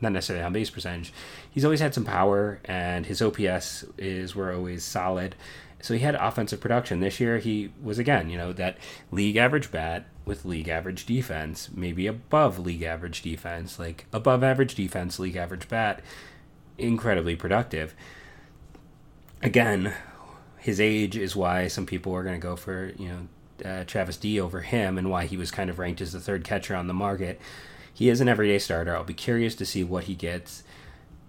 not 0.00 0.12
necessarily 0.12 0.44
on 0.44 0.52
base 0.52 0.70
percentage. 0.70 1.12
He's 1.50 1.64
always 1.64 1.80
had 1.80 1.94
some 1.94 2.04
power, 2.04 2.60
and 2.64 3.06
his 3.06 3.20
OPS 3.20 3.84
is 3.96 4.34
were 4.34 4.52
always 4.52 4.84
solid. 4.84 5.34
So 5.80 5.94
he 5.94 6.00
had 6.00 6.16
offensive 6.16 6.60
production. 6.60 7.00
This 7.00 7.20
year 7.20 7.38
he 7.38 7.70
was 7.82 7.98
again, 7.98 8.30
you 8.30 8.36
know, 8.36 8.52
that 8.52 8.78
league 9.10 9.36
average 9.36 9.70
bat 9.70 10.06
with 10.24 10.44
league 10.44 10.68
average 10.68 11.06
defense, 11.06 11.70
maybe 11.72 12.06
above 12.06 12.58
league 12.58 12.82
average 12.82 13.22
defense, 13.22 13.78
like 13.78 14.06
above 14.12 14.42
average 14.42 14.74
defense, 14.74 15.18
league 15.18 15.36
average 15.36 15.68
bat, 15.68 16.00
incredibly 16.76 17.36
productive. 17.36 17.94
Again, 19.40 19.94
his 20.58 20.80
age 20.80 21.16
is 21.16 21.36
why 21.36 21.68
some 21.68 21.86
people 21.86 22.12
are 22.14 22.24
going 22.24 22.38
to 22.38 22.44
go 22.44 22.56
for, 22.56 22.92
you 22.98 23.08
know, 23.08 23.28
uh, 23.64 23.84
Travis 23.84 24.16
D 24.16 24.40
over 24.40 24.60
him 24.60 24.98
and 24.98 25.10
why 25.10 25.26
he 25.26 25.36
was 25.36 25.50
kind 25.50 25.70
of 25.70 25.78
ranked 25.78 26.00
as 26.00 26.12
the 26.12 26.20
third 26.20 26.44
catcher 26.44 26.74
on 26.74 26.86
the 26.86 26.94
market. 26.94 27.40
He 27.92 28.08
is 28.08 28.20
an 28.20 28.28
everyday 28.28 28.58
starter. 28.58 28.96
I'll 28.96 29.04
be 29.04 29.14
curious 29.14 29.54
to 29.56 29.66
see 29.66 29.82
what 29.82 30.04
he 30.04 30.14
gets 30.14 30.62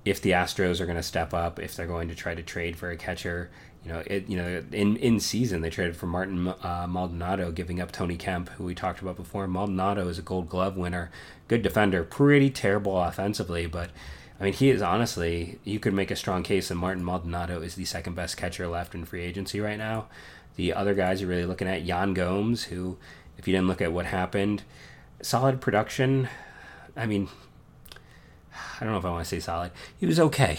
if 0.06 0.22
the 0.22 0.32
Astros 0.32 0.80
are 0.80 0.86
going 0.86 0.98
to 0.98 1.04
step 1.04 1.34
up, 1.34 1.60
if 1.60 1.76
they're 1.76 1.88
going 1.88 2.08
to 2.10 2.16
try 2.16 2.36
to 2.36 2.44
trade 2.44 2.78
for 2.78 2.92
a 2.92 2.98
catcher. 2.98 3.50
You 3.84 3.94
know, 3.94 4.04
it, 4.06 4.28
you 4.28 4.38
know, 4.38 4.64
in 4.72 4.98
in 4.98 5.20
season 5.20 5.62
they 5.62 5.70
traded 5.70 5.96
for 5.96 6.06
Martin 6.06 6.48
uh, 6.48 6.86
Maldonado, 6.90 7.52
giving 7.52 7.80
up 7.82 7.92
Tony 7.92 8.18
Kemp, 8.18 8.50
who 8.50 8.66
we 8.66 8.76
talked 8.76 9.02
about 9.02 9.16
before. 9.16 9.48
Maldonado 9.48 10.08
is 10.10 10.20
a 10.20 10.22
Gold 10.22 10.50
Glove 10.50 10.76
winner, 10.76 11.12
good 11.48 11.62
defender, 11.62 12.04
pretty 12.04 12.50
terrible 12.50 13.00
offensively, 13.02 13.66
but 13.68 13.90
I 14.40 14.46
mean, 14.46 14.54
he 14.54 14.70
is 14.70 14.82
honestly, 14.82 15.60
you 15.64 15.80
could 15.80 15.94
make 15.94 16.12
a 16.12 16.16
strong 16.16 16.44
case 16.44 16.70
that 16.70 16.76
Martin 16.76 17.04
Maldonado 17.04 17.62
is 17.62 17.76
the 17.76 17.86
second 17.86 18.16
best 18.16 18.38
catcher 18.38 18.68
left 18.68 18.96
in 18.96 19.04
free 19.04 19.24
agency 19.24 19.60
right 19.60 19.78
now. 19.78 20.08
The 20.60 20.74
other 20.74 20.94
guys 20.94 21.22
you're 21.22 21.30
really 21.30 21.46
looking 21.46 21.70
at, 21.70 21.84
Yan 21.84 22.14
Gomes, 22.14 22.66
who, 22.66 22.98
if 23.38 23.48
you 23.48 23.54
didn't 23.54 23.70
look 23.70 23.80
at 23.80 23.94
what 23.94 24.08
happened, 24.08 24.64
solid 25.22 25.62
production. 25.62 26.28
I 26.98 27.06
mean, 27.06 27.30
I 28.54 28.84
don't 28.84 28.92
know 28.92 29.00
if 29.00 29.06
I 29.06 29.10
want 29.10 29.24
to 29.24 29.30
say 29.30 29.40
solid. 29.40 29.72
He 29.98 30.06
was 30.06 30.20
okay. 30.20 30.58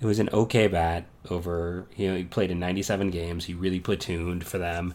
It 0.00 0.06
was 0.06 0.18
an 0.18 0.30
okay 0.32 0.68
bat 0.68 1.04
over, 1.28 1.84
you 1.96 2.08
know, 2.08 2.16
he 2.16 2.24
played 2.24 2.50
in 2.50 2.58
97 2.58 3.10
games. 3.10 3.44
He 3.44 3.52
really 3.52 3.78
platooned 3.78 4.44
for 4.44 4.56
them. 4.56 4.94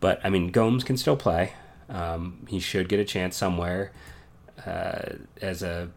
But, 0.00 0.20
I 0.24 0.28
mean, 0.28 0.50
Gomes 0.50 0.82
can 0.82 0.96
still 0.96 1.16
play. 1.16 1.52
Um, 1.88 2.44
he 2.48 2.58
should 2.58 2.88
get 2.88 2.98
a 2.98 3.04
chance 3.04 3.36
somewhere 3.36 3.92
uh, 4.66 5.02
as 5.40 5.62
a, 5.62 5.90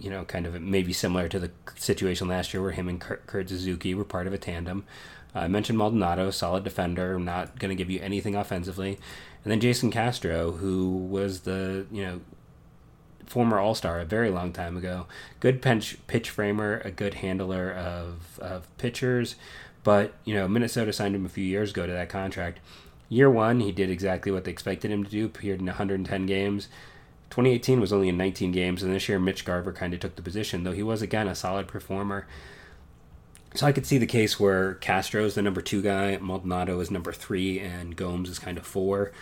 you 0.00 0.10
know, 0.10 0.24
kind 0.24 0.44
of 0.44 0.60
maybe 0.60 0.92
similar 0.92 1.28
to 1.28 1.38
the 1.38 1.52
situation 1.76 2.26
last 2.26 2.52
year 2.52 2.60
where 2.60 2.72
him 2.72 2.88
and 2.88 3.00
Kurt 3.00 3.48
Suzuki 3.48 3.94
were 3.94 4.04
part 4.04 4.26
of 4.26 4.32
a 4.32 4.38
tandem. 4.38 4.84
I 5.34 5.48
mentioned 5.48 5.78
Maldonado, 5.78 6.30
solid 6.30 6.64
defender, 6.64 7.18
not 7.18 7.58
going 7.58 7.70
to 7.70 7.74
give 7.76 7.90
you 7.90 8.00
anything 8.00 8.34
offensively. 8.34 8.98
And 9.44 9.50
then 9.50 9.60
Jason 9.60 9.90
Castro, 9.90 10.52
who 10.52 10.88
was 10.88 11.40
the, 11.40 11.86
you 11.90 12.02
know, 12.02 12.20
former 13.26 13.58
All 13.58 13.74
Star 13.74 14.00
a 14.00 14.04
very 14.04 14.28
long 14.28 14.52
time 14.52 14.76
ago. 14.76 15.06
Good 15.38 15.62
pitch, 15.62 15.98
pitch 16.08 16.30
framer, 16.30 16.82
a 16.84 16.90
good 16.90 17.14
handler 17.14 17.72
of, 17.72 18.38
of 18.40 18.76
pitchers, 18.76 19.36
But, 19.82 20.12
you 20.24 20.34
know, 20.34 20.46
Minnesota 20.46 20.92
signed 20.92 21.14
him 21.14 21.24
a 21.24 21.30
few 21.30 21.44
years 21.44 21.70
ago 21.70 21.86
to 21.86 21.92
that 21.92 22.08
contract. 22.08 22.60
Year 23.08 23.30
one, 23.30 23.60
he 23.60 23.72
did 23.72 23.90
exactly 23.90 24.30
what 24.30 24.44
they 24.44 24.50
expected 24.50 24.90
him 24.90 25.04
to 25.04 25.10
do, 25.10 25.26
appeared 25.26 25.60
in 25.60 25.66
110 25.66 26.26
games. 26.26 26.68
2018 27.30 27.80
was 27.80 27.92
only 27.92 28.08
in 28.08 28.16
19 28.16 28.52
games, 28.52 28.82
and 28.82 28.94
this 28.94 29.08
year 29.08 29.18
Mitch 29.18 29.44
Garver 29.44 29.72
kind 29.72 29.94
of 29.94 30.00
took 30.00 30.16
the 30.16 30.22
position, 30.22 30.64
though 30.64 30.72
he 30.72 30.82
was, 30.82 31.00
again, 31.00 31.28
a 31.28 31.34
solid 31.34 31.66
performer. 31.66 32.26
So 33.54 33.66
I 33.66 33.72
could 33.72 33.86
see 33.86 33.98
the 33.98 34.06
case 34.06 34.38
where 34.38 34.74
Castro 34.74 35.24
is 35.24 35.34
the 35.34 35.42
number 35.42 35.60
two 35.60 35.82
guy, 35.82 36.16
Maldonado 36.18 36.78
is 36.80 36.90
number 36.90 37.12
three, 37.12 37.58
and 37.58 37.96
Gomes 37.96 38.28
is 38.28 38.38
kind 38.38 38.56
of 38.56 38.66
four. 38.66 39.12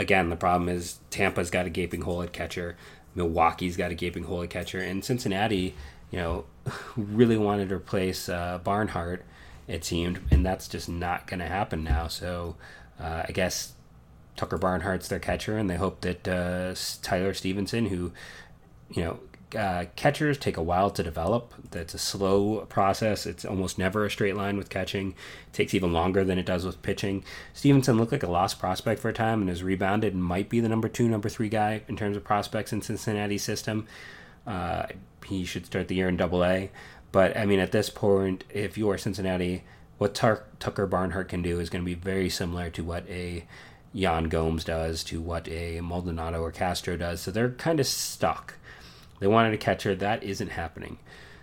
Again, 0.00 0.30
the 0.30 0.36
problem 0.36 0.68
is 0.68 0.98
Tampa's 1.10 1.50
got 1.50 1.66
a 1.66 1.70
gaping 1.70 2.02
hole 2.02 2.22
at 2.22 2.32
catcher, 2.32 2.76
Milwaukee's 3.14 3.76
got 3.76 3.90
a 3.90 3.94
gaping 3.94 4.24
hole 4.24 4.42
at 4.42 4.50
catcher, 4.50 4.80
and 4.80 5.04
Cincinnati, 5.04 5.74
you 6.10 6.18
know, 6.18 6.44
really 6.96 7.38
wanted 7.38 7.68
to 7.68 7.76
replace 7.76 8.28
uh, 8.28 8.58
Barnhart, 8.58 9.24
it 9.68 9.84
seemed, 9.84 10.20
and 10.30 10.44
that's 10.44 10.66
just 10.66 10.88
not 10.88 11.26
going 11.26 11.40
to 11.40 11.46
happen 11.46 11.84
now. 11.84 12.08
So 12.08 12.56
uh, 12.98 13.24
I 13.28 13.32
guess 13.32 13.74
Tucker 14.36 14.58
Barnhart's 14.58 15.08
their 15.08 15.18
catcher, 15.20 15.56
and 15.56 15.70
they 15.70 15.76
hope 15.76 16.00
that 16.00 16.26
uh, 16.26 16.74
Tyler 17.02 17.34
Stephenson, 17.34 17.86
who, 17.86 18.12
you 18.90 19.04
know, 19.04 19.20
uh, 19.56 19.86
catchers 19.96 20.38
take 20.38 20.56
a 20.56 20.62
while 20.62 20.90
to 20.90 21.02
develop. 21.02 21.54
That's 21.70 21.94
a 21.94 21.98
slow 21.98 22.66
process. 22.66 23.26
It's 23.26 23.44
almost 23.44 23.78
never 23.78 24.04
a 24.04 24.10
straight 24.10 24.36
line 24.36 24.56
with 24.56 24.68
catching. 24.68 25.10
It 25.10 25.52
takes 25.52 25.74
even 25.74 25.92
longer 25.92 26.24
than 26.24 26.38
it 26.38 26.46
does 26.46 26.64
with 26.64 26.82
pitching. 26.82 27.24
Stephenson 27.54 27.98
looked 27.98 28.12
like 28.12 28.22
a 28.22 28.30
lost 28.30 28.58
prospect 28.58 29.00
for 29.00 29.08
a 29.08 29.14
time 29.14 29.40
and 29.40 29.48
has 29.48 29.62
rebounded 29.62 30.14
and 30.14 30.22
might 30.22 30.48
be 30.48 30.60
the 30.60 30.68
number 30.68 30.88
two, 30.88 31.08
number 31.08 31.28
three 31.28 31.48
guy 31.48 31.82
in 31.88 31.96
terms 31.96 32.16
of 32.16 32.24
prospects 32.24 32.72
in 32.72 32.82
Cincinnati 32.82 33.38
system. 33.38 33.86
Uh, 34.46 34.86
he 35.24 35.44
should 35.44 35.66
start 35.66 35.88
the 35.88 35.94
year 35.94 36.08
in 36.08 36.16
Double 36.16 36.44
A. 36.44 36.70
But 37.12 37.36
I 37.36 37.46
mean, 37.46 37.58
at 37.58 37.72
this 37.72 37.90
point, 37.90 38.44
if 38.50 38.76
you 38.76 38.90
are 38.90 38.98
Cincinnati, 38.98 39.64
what 39.98 40.14
Tar- 40.14 40.44
Tucker 40.58 40.86
Barnhart 40.86 41.28
can 41.28 41.42
do 41.42 41.60
is 41.60 41.70
going 41.70 41.82
to 41.82 41.86
be 41.86 41.94
very 41.94 42.28
similar 42.28 42.70
to 42.70 42.84
what 42.84 43.08
a 43.08 43.44
Yan 43.92 44.24
Gomes 44.24 44.64
does, 44.64 45.02
to 45.04 45.20
what 45.20 45.48
a 45.48 45.80
Maldonado 45.80 46.42
or 46.42 46.52
Castro 46.52 46.96
does. 46.96 47.20
So 47.20 47.30
they're 47.30 47.50
kind 47.50 47.80
of 47.80 47.86
stuck. 47.86 48.54
They 49.20 49.26
wanted 49.26 49.54
a 49.54 49.58
catcher. 49.58 49.94
That 49.94 50.22
isn't 50.22 50.50
happening. 50.50 50.98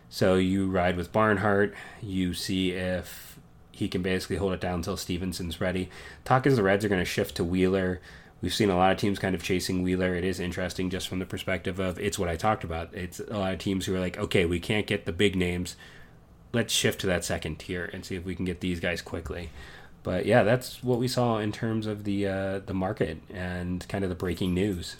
So 0.09 0.35
you 0.35 0.67
ride 0.67 0.97
with 0.97 1.11
Barnhart. 1.11 1.73
You 2.01 2.33
see 2.33 2.71
if 2.71 3.39
he 3.71 3.87
can 3.89 4.01
basically 4.01 4.37
hold 4.37 4.53
it 4.53 4.61
down 4.61 4.75
until 4.75 4.97
Stephenson's 4.97 5.59
ready. 5.59 5.89
Talk 6.23 6.47
is 6.47 6.55
the 6.55 6.63
Reds 6.63 6.85
are 6.85 6.89
going 6.89 7.01
to 7.01 7.05
shift 7.05 7.35
to 7.35 7.43
Wheeler. 7.43 7.99
We've 8.41 8.53
seen 8.53 8.69
a 8.69 8.77
lot 8.77 8.91
of 8.91 8.97
teams 8.97 9.19
kind 9.19 9.35
of 9.35 9.43
chasing 9.43 9.81
Wheeler. 9.81 10.15
It 10.15 10.23
is 10.23 10.39
interesting 10.39 10.89
just 10.89 11.07
from 11.07 11.19
the 11.19 11.25
perspective 11.25 11.79
of 11.79 11.99
it's 11.99 12.19
what 12.19 12.29
I 12.29 12.35
talked 12.35 12.63
about. 12.63 12.93
It's 12.93 13.19
a 13.19 13.37
lot 13.37 13.53
of 13.53 13.59
teams 13.59 13.85
who 13.85 13.95
are 13.95 13.99
like, 13.99 14.17
okay, 14.17 14.45
we 14.45 14.59
can't 14.59 14.87
get 14.87 15.05
the 15.05 15.11
big 15.11 15.35
names. 15.35 15.75
Let's 16.53 16.73
shift 16.73 17.01
to 17.01 17.07
that 17.07 17.25
second 17.25 17.59
tier 17.59 17.89
and 17.91 18.05
see 18.05 18.15
if 18.15 18.23
we 18.23 18.35
can 18.35 18.45
get 18.45 18.61
these 18.61 18.79
guys 18.79 19.01
quickly. 19.01 19.49
But 20.03 20.25
yeah, 20.25 20.43
that's 20.43 20.83
what 20.83 20.99
we 20.99 21.07
saw 21.07 21.39
in 21.39 21.51
terms 21.51 21.87
of 21.87 22.03
the 22.03 22.27
uh, 22.27 22.59
the 22.59 22.75
market 22.75 23.21
and 23.33 23.85
kind 23.89 24.03
of 24.03 24.09
the 24.09 24.15
breaking 24.15 24.53
news. 24.53 24.97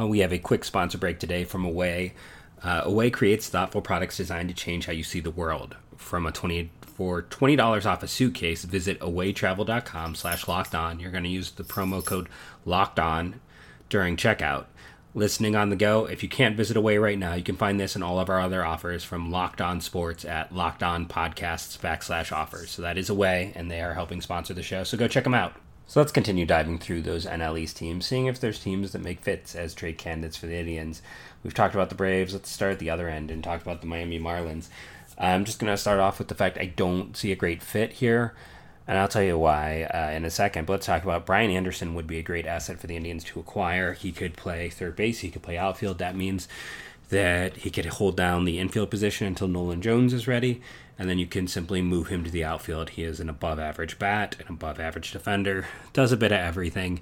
Uh, 0.00 0.06
we 0.06 0.20
have 0.20 0.32
a 0.32 0.38
quick 0.38 0.64
sponsor 0.64 0.98
break 0.98 1.18
today 1.18 1.44
from 1.44 1.64
Away. 1.64 2.14
Uh, 2.62 2.82
Away 2.84 3.10
creates 3.10 3.48
thoughtful 3.48 3.82
products 3.82 4.16
designed 4.16 4.48
to 4.48 4.54
change 4.54 4.86
how 4.86 4.92
you 4.92 5.02
see 5.02 5.20
the 5.20 5.30
world. 5.30 5.76
From 5.96 6.26
a 6.26 6.32
20 6.32 6.70
for 6.80 7.22
$20 7.22 7.86
off 7.86 8.02
a 8.02 8.08
suitcase, 8.08 8.64
visit 8.64 9.00
awaytravel.com 9.00 10.14
slash 10.14 10.46
locked 10.46 10.74
on. 10.74 11.00
You're 11.00 11.10
going 11.10 11.24
to 11.24 11.30
use 11.30 11.50
the 11.50 11.64
promo 11.64 12.04
code 12.04 12.28
locked 12.64 12.98
on 12.98 13.40
during 13.88 14.16
checkout. 14.16 14.66
Listening 15.14 15.56
on 15.56 15.70
the 15.70 15.76
go, 15.76 16.06
if 16.06 16.22
you 16.22 16.28
can't 16.28 16.56
visit 16.56 16.76
Away 16.76 16.98
right 16.98 17.18
now, 17.18 17.34
you 17.34 17.42
can 17.42 17.56
find 17.56 17.80
this 17.80 17.94
and 17.94 18.04
all 18.04 18.20
of 18.20 18.28
our 18.28 18.40
other 18.40 18.64
offers 18.64 19.02
from 19.02 19.30
Locked 19.30 19.60
On 19.60 19.80
Sports 19.80 20.24
at 20.24 20.54
Locked 20.54 20.82
On 20.82 21.06
Podcasts 21.06 21.78
backslash 21.78 22.30
offers. 22.30 22.70
So 22.70 22.82
that 22.82 22.96
is 22.96 23.10
Away, 23.10 23.52
and 23.56 23.70
they 23.70 23.80
are 23.80 23.94
helping 23.94 24.20
sponsor 24.20 24.54
the 24.54 24.62
show. 24.62 24.84
So 24.84 24.96
go 24.96 25.08
check 25.08 25.24
them 25.24 25.34
out. 25.34 25.54
So 25.90 25.98
let's 25.98 26.12
continue 26.12 26.46
diving 26.46 26.78
through 26.78 27.02
those 27.02 27.26
NL 27.26 27.58
East 27.58 27.76
teams, 27.76 28.06
seeing 28.06 28.26
if 28.26 28.38
there's 28.38 28.60
teams 28.60 28.92
that 28.92 29.02
make 29.02 29.18
fits 29.18 29.56
as 29.56 29.74
trade 29.74 29.98
candidates 29.98 30.36
for 30.36 30.46
the 30.46 30.54
Indians. 30.54 31.02
We've 31.42 31.52
talked 31.52 31.74
about 31.74 31.88
the 31.88 31.96
Braves. 31.96 32.32
Let's 32.32 32.48
start 32.48 32.74
at 32.74 32.78
the 32.78 32.90
other 32.90 33.08
end 33.08 33.28
and 33.28 33.42
talk 33.42 33.60
about 33.60 33.80
the 33.80 33.88
Miami 33.88 34.20
Marlins. 34.20 34.68
I'm 35.18 35.44
just 35.44 35.58
going 35.58 35.72
to 35.72 35.76
start 35.76 35.98
off 35.98 36.20
with 36.20 36.28
the 36.28 36.36
fact 36.36 36.58
I 36.58 36.66
don't 36.66 37.16
see 37.16 37.32
a 37.32 37.36
great 37.36 37.60
fit 37.60 37.94
here, 37.94 38.36
and 38.86 38.98
I'll 38.98 39.08
tell 39.08 39.24
you 39.24 39.36
why 39.36 39.82
uh, 39.92 40.12
in 40.12 40.24
a 40.24 40.30
second. 40.30 40.66
But 40.66 40.74
let's 40.74 40.86
talk 40.86 41.02
about 41.02 41.26
Brian 41.26 41.50
Anderson 41.50 41.96
would 41.96 42.06
be 42.06 42.18
a 42.18 42.22
great 42.22 42.46
asset 42.46 42.78
for 42.78 42.86
the 42.86 42.94
Indians 42.94 43.24
to 43.24 43.40
acquire. 43.40 43.94
He 43.94 44.12
could 44.12 44.36
play 44.36 44.70
third 44.70 44.94
base. 44.94 45.18
He 45.18 45.30
could 45.32 45.42
play 45.42 45.58
outfield. 45.58 45.98
That 45.98 46.14
means 46.14 46.46
that 47.10 47.58
he 47.58 47.70
could 47.70 47.86
hold 47.86 48.16
down 48.16 48.44
the 48.44 48.58
infield 48.58 48.90
position 48.90 49.26
until 49.26 49.48
Nolan 49.48 49.82
Jones 49.82 50.12
is 50.12 50.26
ready, 50.26 50.60
and 50.98 51.08
then 51.08 51.18
you 51.18 51.26
can 51.26 51.46
simply 51.48 51.82
move 51.82 52.08
him 52.08 52.24
to 52.24 52.30
the 52.30 52.44
outfield. 52.44 52.90
He 52.90 53.04
is 53.04 53.20
an 53.20 53.28
above 53.28 53.58
average 53.58 53.98
bat, 53.98 54.36
an 54.40 54.46
above 54.48 54.80
average 54.80 55.12
defender, 55.12 55.66
does 55.92 56.12
a 56.12 56.16
bit 56.16 56.32
of 56.32 56.38
everything. 56.38 57.00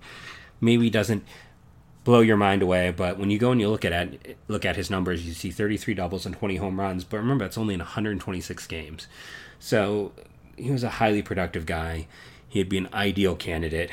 Maybe 0.60 0.90
doesn't 0.90 1.24
blow 2.04 2.20
your 2.20 2.38
mind 2.38 2.62
away, 2.62 2.90
but 2.90 3.18
when 3.18 3.30
you 3.30 3.38
go 3.38 3.52
and 3.52 3.60
you 3.60 3.68
look 3.68 3.84
at 3.84 3.92
it, 3.92 4.38
look 4.48 4.64
at 4.64 4.76
his 4.76 4.90
numbers, 4.90 5.26
you 5.26 5.34
see 5.34 5.50
33 5.50 5.94
doubles 5.94 6.24
and 6.24 6.34
20 6.34 6.56
home 6.56 6.80
runs. 6.80 7.04
But 7.04 7.18
remember, 7.18 7.44
it's 7.44 7.58
only 7.58 7.74
in 7.74 7.80
126 7.80 8.66
games, 8.66 9.08
so 9.58 10.12
he 10.56 10.70
was 10.70 10.82
a 10.82 10.90
highly 10.90 11.22
productive 11.22 11.66
guy. 11.66 12.06
He'd 12.48 12.70
be 12.70 12.78
an 12.78 12.88
ideal 12.94 13.36
candidate. 13.36 13.90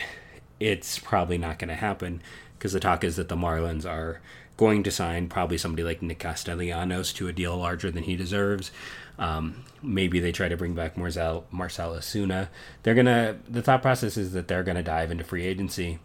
It's 0.62 0.98
probably 0.98 1.38
not 1.38 1.60
going 1.60 1.68
to 1.68 1.76
happen 1.76 2.22
because 2.58 2.72
the 2.72 2.80
talk 2.80 3.04
is 3.04 3.18
that 3.18 3.28
the 3.28 3.36
Marlins 3.36 3.86
are 3.86 4.22
going 4.58 4.84
to 4.84 4.92
sign 4.92 5.28
probably 5.28 5.58
somebody 5.58 5.84
like 5.84 6.02
Nick 6.02 6.20
Castellanos 6.20 7.14
to 7.14 7.28
a 7.28 7.34
deal 7.34 7.58
larger 7.58 7.92
than 7.92 8.04
he 8.04 8.16
deserves. 8.16 8.72
Um, 9.18 9.64
maybe 9.82 10.20
they 10.20 10.32
try 10.32 10.50
to 10.50 10.58
bring 10.58 10.74
back 10.74 10.98
Marcell, 10.98 11.46
Marcell 11.52 11.94
Ozuna. 11.94 12.50
They're 12.84 12.96
gonna. 12.96 13.38
The 13.48 13.62
thought 13.62 13.82
process 13.82 14.18
is 14.18 14.34
that 14.34 14.48
they're 14.48 14.64
gonna 14.64 14.84
dive 14.84 15.12
into 15.12 15.24
free 15.24 15.46
agency. 15.46 16.00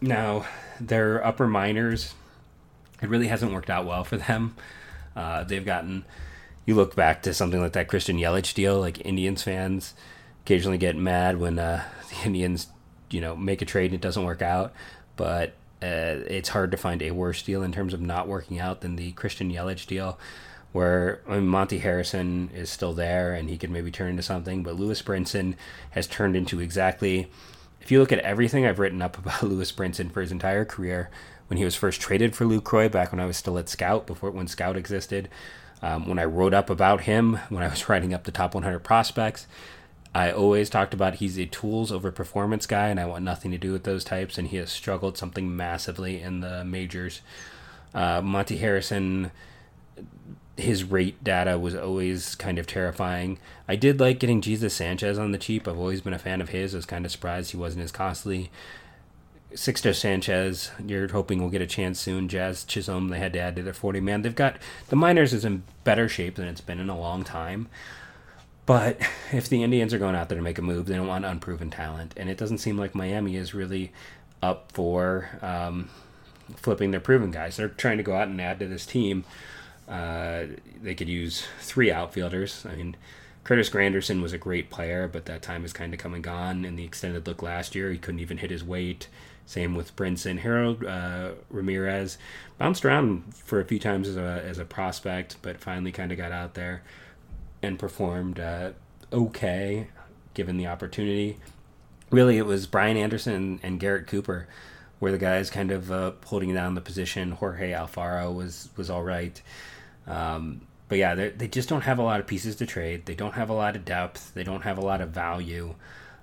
Now, 0.00 0.46
their 0.80 1.24
upper 1.24 1.46
minors, 1.46 2.14
it 3.00 3.08
really 3.08 3.28
hasn't 3.28 3.52
worked 3.52 3.70
out 3.70 3.86
well 3.86 4.04
for 4.04 4.16
them. 4.16 4.54
Uh, 5.16 5.44
they've 5.44 5.64
gotten. 5.64 6.04
You 6.66 6.74
look 6.74 6.96
back 6.96 7.22
to 7.22 7.34
something 7.34 7.60
like 7.60 7.72
that 7.72 7.88
Christian 7.88 8.16
Yelich 8.18 8.54
deal. 8.54 8.80
Like 8.80 9.04
Indians 9.04 9.42
fans 9.42 9.94
occasionally 10.44 10.78
get 10.78 10.96
mad 10.96 11.38
when 11.38 11.58
uh, 11.58 11.84
the 12.10 12.26
Indians, 12.26 12.68
you 13.10 13.20
know, 13.20 13.34
make 13.36 13.62
a 13.62 13.66
trade 13.66 13.86
and 13.86 13.94
it 13.94 14.00
doesn't 14.00 14.24
work 14.24 14.42
out. 14.42 14.72
But 15.16 15.54
uh, 15.82 16.24
it's 16.26 16.50
hard 16.50 16.70
to 16.70 16.76
find 16.76 17.02
a 17.02 17.10
worse 17.10 17.42
deal 17.42 17.62
in 17.62 17.72
terms 17.72 17.94
of 17.94 18.00
not 18.00 18.28
working 18.28 18.58
out 18.58 18.80
than 18.80 18.96
the 18.96 19.12
Christian 19.12 19.52
Yelich 19.52 19.86
deal 19.86 20.18
where 20.74 21.20
I 21.28 21.36
mean, 21.36 21.46
Monte 21.46 21.78
Harrison 21.78 22.50
is 22.52 22.68
still 22.68 22.92
there 22.92 23.32
and 23.32 23.48
he 23.48 23.56
could 23.56 23.70
maybe 23.70 23.92
turn 23.92 24.10
into 24.10 24.24
something, 24.24 24.64
but 24.64 24.74
Lewis 24.74 25.00
Brinson 25.02 25.54
has 25.90 26.08
turned 26.08 26.34
into 26.34 26.58
exactly. 26.58 27.30
If 27.80 27.92
you 27.92 28.00
look 28.00 28.10
at 28.10 28.18
everything 28.18 28.66
I've 28.66 28.80
written 28.80 29.00
up 29.00 29.16
about 29.18 29.44
Lewis 29.44 29.70
Brinson 29.70 30.10
for 30.10 30.20
his 30.20 30.32
entire 30.32 30.64
career, 30.64 31.10
when 31.46 31.58
he 31.58 31.64
was 31.64 31.76
first 31.76 32.00
traded 32.00 32.34
for 32.34 32.44
Lucroy 32.44 32.90
back 32.90 33.12
when 33.12 33.20
I 33.20 33.24
was 33.24 33.36
still 33.36 33.56
at 33.56 33.68
Scout, 33.68 34.04
before 34.04 34.32
when 34.32 34.48
Scout 34.48 34.76
existed, 34.76 35.28
um, 35.80 36.08
when 36.08 36.18
I 36.18 36.24
wrote 36.24 36.52
up 36.52 36.68
about 36.68 37.02
him, 37.02 37.38
when 37.50 37.62
I 37.62 37.68
was 37.68 37.88
writing 37.88 38.12
up 38.12 38.24
the 38.24 38.32
top 38.32 38.52
100 38.52 38.80
prospects, 38.80 39.46
I 40.14 40.30
always 40.30 40.70
talked 40.70 40.94
about 40.94 41.16
he's 41.16 41.38
a 41.38 41.46
tools 41.46 41.90
over 41.90 42.12
performance 42.12 42.66
guy, 42.66 42.88
and 42.88 43.00
I 43.00 43.06
want 43.06 43.24
nothing 43.24 43.50
to 43.50 43.58
do 43.58 43.72
with 43.72 43.84
those 43.84 44.04
types. 44.04 44.38
And 44.38 44.48
he 44.48 44.58
has 44.58 44.70
struggled 44.70 45.18
something 45.18 45.56
massively 45.56 46.20
in 46.20 46.40
the 46.40 46.64
majors. 46.64 47.20
Uh, 47.92 48.20
Monte 48.22 48.56
Harrison 48.56 49.32
his 50.56 50.84
rate 50.84 51.22
data 51.24 51.58
was 51.58 51.74
always 51.74 52.34
kind 52.36 52.58
of 52.58 52.66
terrifying. 52.66 53.38
I 53.66 53.76
did 53.76 53.98
like 53.98 54.20
getting 54.20 54.40
Jesus 54.40 54.74
Sanchez 54.74 55.18
on 55.18 55.32
the 55.32 55.38
cheap. 55.38 55.66
I've 55.66 55.78
always 55.78 56.00
been 56.00 56.12
a 56.12 56.18
fan 56.18 56.40
of 56.40 56.50
his. 56.50 56.74
I 56.74 56.78
was 56.78 56.86
kind 56.86 57.04
of 57.04 57.12
surprised 57.12 57.50
he 57.50 57.56
wasn't 57.56 57.84
as 57.84 57.92
costly. 57.92 58.50
Sixto 59.52 59.94
Sanchez, 59.94 60.70
you're 60.84 61.08
hoping 61.08 61.40
we'll 61.40 61.50
get 61.50 61.62
a 61.62 61.66
chance 61.66 62.00
soon. 62.00 62.28
Jazz 62.28 62.64
Chisholm, 62.64 63.08
they 63.08 63.18
had 63.18 63.32
to 63.32 63.38
add 63.40 63.56
to 63.56 63.62
their 63.62 63.72
40 63.72 64.00
man. 64.00 64.22
They've 64.22 64.34
got 64.34 64.56
the 64.88 64.96
minors 64.96 65.32
is 65.32 65.44
in 65.44 65.64
better 65.84 66.08
shape 66.08 66.36
than 66.36 66.48
it's 66.48 66.60
been 66.60 66.80
in 66.80 66.88
a 66.88 66.98
long 66.98 67.24
time. 67.24 67.68
But 68.66 69.00
if 69.32 69.48
the 69.48 69.62
Indians 69.62 69.92
are 69.94 69.98
going 69.98 70.14
out 70.14 70.28
there 70.28 70.38
to 70.38 70.44
make 70.44 70.58
a 70.58 70.62
move, 70.62 70.86
they 70.86 70.96
don't 70.96 71.06
want 71.06 71.24
unproven 71.24 71.70
talent. 71.70 72.14
And 72.16 72.28
it 72.28 72.38
doesn't 72.38 72.58
seem 72.58 72.78
like 72.78 72.94
Miami 72.94 73.36
is 73.36 73.54
really 73.54 73.92
up 74.42 74.72
for 74.72 75.30
um, 75.42 75.88
flipping 76.56 76.90
their 76.90 77.00
proven 77.00 77.30
guys. 77.30 77.56
They're 77.56 77.68
trying 77.68 77.96
to 77.96 78.02
go 78.02 78.14
out 78.14 78.28
and 78.28 78.40
add 78.40 78.58
to 78.58 78.66
this 78.66 78.86
team 78.86 79.24
uh, 79.88 80.44
they 80.82 80.94
could 80.94 81.08
use 81.08 81.46
three 81.60 81.92
outfielders. 81.92 82.64
I 82.66 82.74
mean, 82.76 82.96
Curtis 83.42 83.68
Granderson 83.68 84.22
was 84.22 84.32
a 84.32 84.38
great 84.38 84.70
player, 84.70 85.08
but 85.08 85.26
that 85.26 85.42
time 85.42 85.64
is 85.64 85.72
kind 85.72 85.92
of 85.92 86.00
come 86.00 86.14
and 86.14 86.24
gone. 86.24 86.64
In 86.64 86.76
the 86.76 86.84
extended 86.84 87.26
look 87.26 87.42
last 87.42 87.74
year, 87.74 87.90
he 87.90 87.98
couldn't 87.98 88.20
even 88.20 88.38
hit 88.38 88.50
his 88.50 88.64
weight. 88.64 89.08
Same 89.46 89.74
with 89.74 89.94
Brinson. 89.94 90.38
Harold 90.38 90.84
uh, 90.84 91.32
Ramirez 91.50 92.16
bounced 92.56 92.84
around 92.84 93.34
for 93.34 93.60
a 93.60 93.64
few 93.64 93.78
times 93.78 94.08
as 94.08 94.16
a, 94.16 94.42
as 94.46 94.58
a 94.58 94.64
prospect, 94.64 95.36
but 95.42 95.60
finally 95.60 95.92
kind 95.92 96.12
of 96.12 96.18
got 96.18 96.32
out 96.32 96.54
there 96.54 96.82
and 97.64 97.78
performed 97.78 98.38
uh, 98.38 98.70
okay 99.12 99.88
given 100.34 100.56
the 100.56 100.66
opportunity. 100.66 101.38
Really, 102.10 102.38
it 102.38 102.46
was 102.46 102.66
Brian 102.66 102.96
Anderson 102.96 103.60
and 103.62 103.80
Garrett 103.80 104.06
Cooper 104.06 104.46
were 105.00 105.12
the 105.12 105.18
guys 105.18 105.50
kind 105.50 105.70
of 105.70 105.90
uh, 105.90 106.12
holding 106.24 106.54
down 106.54 106.74
the 106.74 106.80
position. 106.80 107.32
Jorge 107.32 107.72
Alfaro 107.72 108.34
was 108.34 108.68
was 108.76 108.90
all 108.90 109.02
right. 109.02 109.40
Um, 110.06 110.62
but 110.88 110.98
yeah, 110.98 111.14
they 111.14 111.48
just 111.48 111.68
don't 111.68 111.82
have 111.82 111.98
a 111.98 112.02
lot 112.02 112.20
of 112.20 112.26
pieces 112.26 112.56
to 112.56 112.66
trade. 112.66 113.06
They 113.06 113.14
don't 113.14 113.32
have 113.32 113.48
a 113.50 113.54
lot 113.54 113.74
of 113.74 113.84
depth. 113.84 114.34
They 114.34 114.44
don't 114.44 114.62
have 114.62 114.78
a 114.78 114.82
lot 114.82 115.00
of 115.00 115.10
value. 115.10 115.74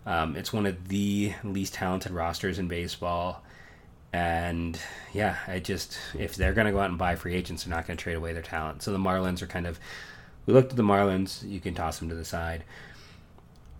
Um, 0.05 0.35
it's 0.35 0.53
one 0.53 0.65
of 0.65 0.87
the 0.87 1.33
least 1.43 1.73
talented 1.73 2.11
rosters 2.11 2.59
in 2.59 2.67
baseball. 2.67 3.43
And 4.13 4.79
yeah, 5.13 5.37
I 5.47 5.59
just 5.59 5.97
if 6.17 6.35
they're 6.35 6.53
going 6.53 6.67
to 6.67 6.73
go 6.73 6.79
out 6.79 6.89
and 6.89 6.97
buy 6.97 7.15
free 7.15 7.33
agents, 7.33 7.63
they're 7.63 7.75
not 7.75 7.87
going 7.87 7.97
to 7.97 8.03
trade 8.03 8.15
away 8.15 8.33
their 8.33 8.41
talent. 8.41 8.81
So 8.83 8.91
the 8.91 8.97
Marlins 8.97 9.41
are 9.41 9.47
kind 9.47 9.67
of. 9.67 9.79
We 10.45 10.53
looked 10.53 10.71
at 10.71 10.77
the 10.77 10.83
Marlins. 10.83 11.47
You 11.47 11.59
can 11.59 11.73
toss 11.73 11.99
them 11.99 12.09
to 12.09 12.15
the 12.15 12.25
side. 12.25 12.63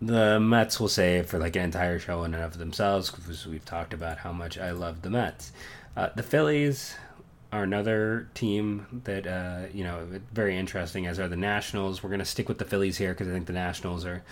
The 0.02 0.40
Mets 0.40 0.80
will 0.80 0.88
save 0.88 1.28
for 1.28 1.38
like 1.38 1.56
an 1.56 1.64
entire 1.64 2.00
show 2.00 2.24
in 2.24 2.34
and 2.34 2.44
of 2.44 2.58
themselves 2.58 3.12
because 3.12 3.46
we've 3.46 3.66
talked 3.66 3.94
about 3.94 4.20
how 4.20 4.32
much 4.32 4.58
I 4.58 4.72
love 4.72 5.02
the 5.02 5.10
Mets. 5.10 5.52
Uh, 5.96 6.10
the 6.16 6.24
Phillies 6.24 6.96
are 7.52 7.64
another 7.64 8.30
team 8.34 9.02
that 9.04 9.28
uh, 9.28 9.68
you 9.74 9.84
know 9.84 10.08
very 10.34 10.58
interesting. 10.58 11.06
As 11.06 11.20
are 11.20 11.28
the 11.28 11.36
Nationals. 11.36 12.02
We're 12.02 12.10
going 12.10 12.20
to 12.20 12.26
stick 12.26 12.48
with 12.48 12.58
the 12.58 12.66
Phillies 12.66 12.98
here 12.98 13.12
because 13.12 13.28
I 13.28 13.32
think 13.32 13.46
the 13.46 13.54
Nationals 13.54 14.06
are 14.06 14.24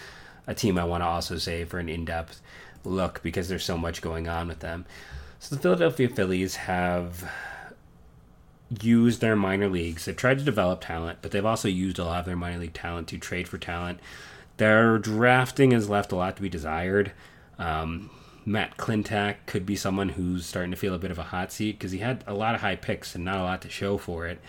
a 0.48 0.56
team 0.56 0.80
I 0.80 0.86
want 0.86 1.02
to 1.02 1.08
also 1.08 1.38
say 1.38 1.66
for 1.66 1.80
an 1.80 1.90
in-depth 1.90 2.42
look 2.84 3.22
because 3.22 3.50
there's 3.50 3.64
so 3.64 3.78
much 3.78 4.02
going 4.02 4.28
on 4.28 4.48
with 4.48 4.60
them. 4.60 4.86
So 5.40 5.56
the 5.56 5.62
Philadelphia 5.62 6.10
Phillies 6.10 6.56
have 6.56 7.30
used 8.82 9.22
their 9.22 9.36
minor 9.36 9.68
leagues. 9.68 10.06
They've 10.06 10.16
tried 10.16 10.40
to 10.40 10.44
develop 10.44 10.82
talent, 10.82 11.20
but 11.22 11.32
they've 11.32 11.46
also 11.46 11.68
used 11.68 12.00
a 12.00 12.06
lot 12.06 12.20
of 12.20 12.26
their 12.26 12.36
minor 12.36 12.60
league 12.60 12.74
talent 12.74 13.08
to 13.10 13.18
trade 13.18 13.48
for 13.48 13.58
talent. 13.58 14.00
Their 14.58 14.98
drafting 14.98 15.72
has 15.72 15.90
left 15.90 16.12
a 16.12 16.16
lot 16.16 16.36
to 16.36 16.42
be 16.42 16.50
desired. 16.50 17.12
Um, 17.58 18.10
Matt 18.46 18.78
Klentak 18.78 19.36
could 19.46 19.66
be 19.66 19.76
someone 19.76 20.10
who's 20.10 20.46
starting 20.46 20.72
to 20.72 20.78
feel 20.78 20.94
a 20.94 21.00
bit 21.00 21.12
of 21.12 21.20
a 21.20 21.24
hot 21.24 21.52
seat 21.52 21.78
because 21.78 21.92
he 21.92 22.00
had 22.00 22.24
a 22.28 22.34
lot 22.34 22.56
of 22.56 22.62
high 22.62 22.76
picks 22.76 23.16
and 23.16 23.26
not 23.26 23.38
a 23.38 23.44
lot 23.44 23.62
to 23.62 23.70
show 23.70 23.98
for 23.98 24.28
it. 24.28 24.40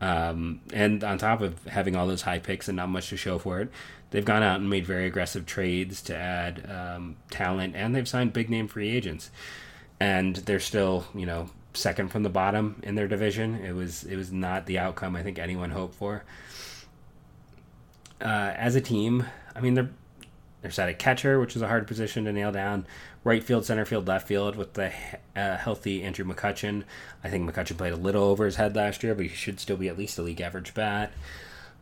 Um, 0.00 0.60
and 0.72 1.02
on 1.02 1.16
top 1.16 1.40
of 1.40 1.64
having 1.64 1.96
all 1.96 2.06
those 2.06 2.22
high 2.22 2.38
picks 2.38 2.68
and 2.68 2.76
not 2.76 2.88
much 2.88 3.08
to 3.08 3.16
show 3.16 3.38
for 3.38 3.60
it, 3.60 3.70
they've 4.10 4.24
gone 4.24 4.42
out 4.42 4.60
and 4.60 4.68
made 4.68 4.86
very 4.86 5.06
aggressive 5.06 5.46
trades 5.46 6.02
to 6.02 6.16
add 6.16 6.68
um, 6.70 7.16
talent, 7.30 7.74
and 7.74 7.94
they've 7.94 8.08
signed 8.08 8.32
big 8.32 8.50
name 8.50 8.68
free 8.68 8.90
agents 8.90 9.30
and 10.00 10.36
they're 10.36 10.60
still 10.60 11.06
you 11.14 11.26
know 11.26 11.48
second 11.76 12.08
from 12.08 12.22
the 12.22 12.30
bottom 12.30 12.80
in 12.82 12.94
their 12.94 13.08
division. 13.08 13.56
It 13.64 13.74
was 13.74 14.04
it 14.04 14.16
was 14.16 14.32
not 14.32 14.66
the 14.66 14.78
outcome 14.78 15.16
I 15.16 15.22
think 15.22 15.38
anyone 15.38 15.70
hoped 15.70 15.94
for. 15.94 16.24
Uh, 18.20 18.52
as 18.56 18.74
a 18.74 18.80
team, 18.80 19.24
I 19.54 19.60
mean 19.60 19.74
they're 19.74 19.90
they're 20.62 20.70
set 20.70 20.88
at 20.88 20.98
catcher, 20.98 21.38
which 21.38 21.54
is 21.54 21.62
a 21.62 21.68
hard 21.68 21.86
position 21.86 22.24
to 22.24 22.32
nail 22.32 22.50
down. 22.50 22.86
Right 23.22 23.42
field, 23.42 23.64
center 23.64 23.84
field, 23.84 24.08
left 24.08 24.26
field 24.26 24.56
with 24.56 24.72
the 24.72 24.92
uh, 25.36 25.56
healthy 25.56 26.02
Andrew 26.02 26.24
McCutchen. 26.24 26.84
I 27.22 27.28
think 27.28 27.48
McCutchen 27.48 27.76
played 27.76 27.92
a 27.92 27.96
little 27.96 28.24
over 28.24 28.44
his 28.44 28.56
head 28.56 28.74
last 28.74 29.02
year, 29.02 29.14
but 29.14 29.26
he 29.26 29.28
should 29.28 29.60
still 29.60 29.76
be 29.76 29.88
at 29.88 29.98
least 29.98 30.18
a 30.18 30.22
league 30.22 30.40
average 30.40 30.74
bat. 30.74 31.12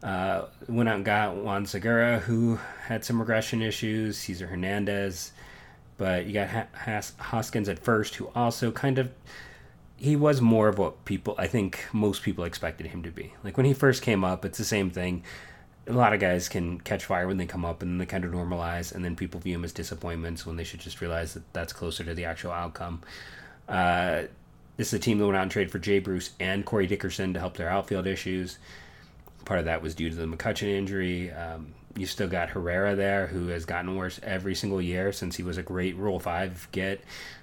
Uh, 0.03 0.47
went 0.69 0.89
out 0.89 0.97
and 0.97 1.05
got 1.05 1.35
Jean 1.35 1.65
Segura, 1.65 2.19
who 2.19 2.59
had 2.87 3.05
some 3.07 3.19
regression 3.19 3.63
issues. 3.63 4.19
Cesar 4.19 4.49
Hernandez, 4.49 5.33
but 5.97 6.27
you 6.27 6.35
got 6.35 6.69
Hoskins 7.19 7.71
at 7.71 7.79
first, 7.79 8.17
who 8.17 8.29
also 8.35 8.71
kind 8.71 8.99
of 8.99 9.11
he 9.97 10.17
was 10.17 10.41
more 10.41 10.69
of 10.69 10.79
what 10.79 11.05
people 11.05 11.35
I 11.39 11.47
think 11.47 11.85
most 11.93 12.23
people 12.23 12.45
expected 12.45 12.89
him 12.89 13.03
to 13.03 13.11
be. 13.11 13.35
Like 13.43 13.57
when 13.57 13.67
he 13.67 13.75
first 13.75 14.03
came 14.03 14.25
up, 14.25 14.45
it's 14.45 14.59
the 14.59 14.65
same 14.65 14.91
thing. 14.91 15.23
A 15.87 15.93
lot 15.93 16.15
of 16.15 16.21
guys 16.21 16.49
can 16.49 16.81
catch 16.81 17.05
fire 17.05 17.27
when 17.27 17.37
they 17.37 17.47
come 17.47 17.65
up, 17.65 17.83
and 17.83 17.91
then 17.91 17.99
they 17.99 18.07
kind 18.07 18.25
of 18.25 18.33
normalize, 18.33 18.95
and 18.95 19.05
then 19.05 19.17
people 19.17 19.39
view 19.39 19.55
him 19.55 19.65
as 19.65 19.73
disappointments 19.73 20.47
when 20.47 20.57
they 20.57 20.65
should 20.65 20.81
just 20.81 21.01
realize 21.01 21.35
that 21.35 21.43
that's 21.53 21.75
closer 21.75 22.03
to 22.05 22.15
the 22.15 22.25
actual 22.25 22.53
outcome. 22.53 23.03
Uh, 23.69 24.23
this 24.77 24.89
is 24.89 24.95
a 24.95 24.99
team 24.99 25.19
that 25.19 25.27
went 25.27 25.37
out 25.37 25.43
and 25.43 25.51
traded 25.51 25.71
for 25.71 25.79
Jay 25.79 25.99
Bruce 25.99 26.31
and 26.41 26.65
Corey 26.65 26.87
Dickerson 26.87 27.35
to 27.35 27.41
help 27.41 27.57
their 27.57 27.69
outfield 27.69 28.07
issues. 28.07 28.59
Part 29.45 29.61
of 29.61 29.67
that 29.67 29.83
was 29.83 29.95
due 29.95 30.09
to 30.09 30.17
the 30.17 30.27
McCutchen 30.27 30.69
injury. 30.69 31.31
Um, 31.31 31.75
you 31.97 32.07
still 32.07 32.29
got 32.29 32.51
Herrera 32.51 32.95
there, 32.95 33.27
who 33.27 33.49
has 33.49 33.65
gotten 33.65 33.97
worse 33.97 34.21
every 34.23 34.55
single 34.55 34.83
year 34.83 35.13
since 35.13 35.37
he 35.37 35.43
was 35.43 35.59
a 35.59 35.63
great 35.63 35.97
Rule 35.97 36.19
5 36.19 36.69
get. 36.73 37.01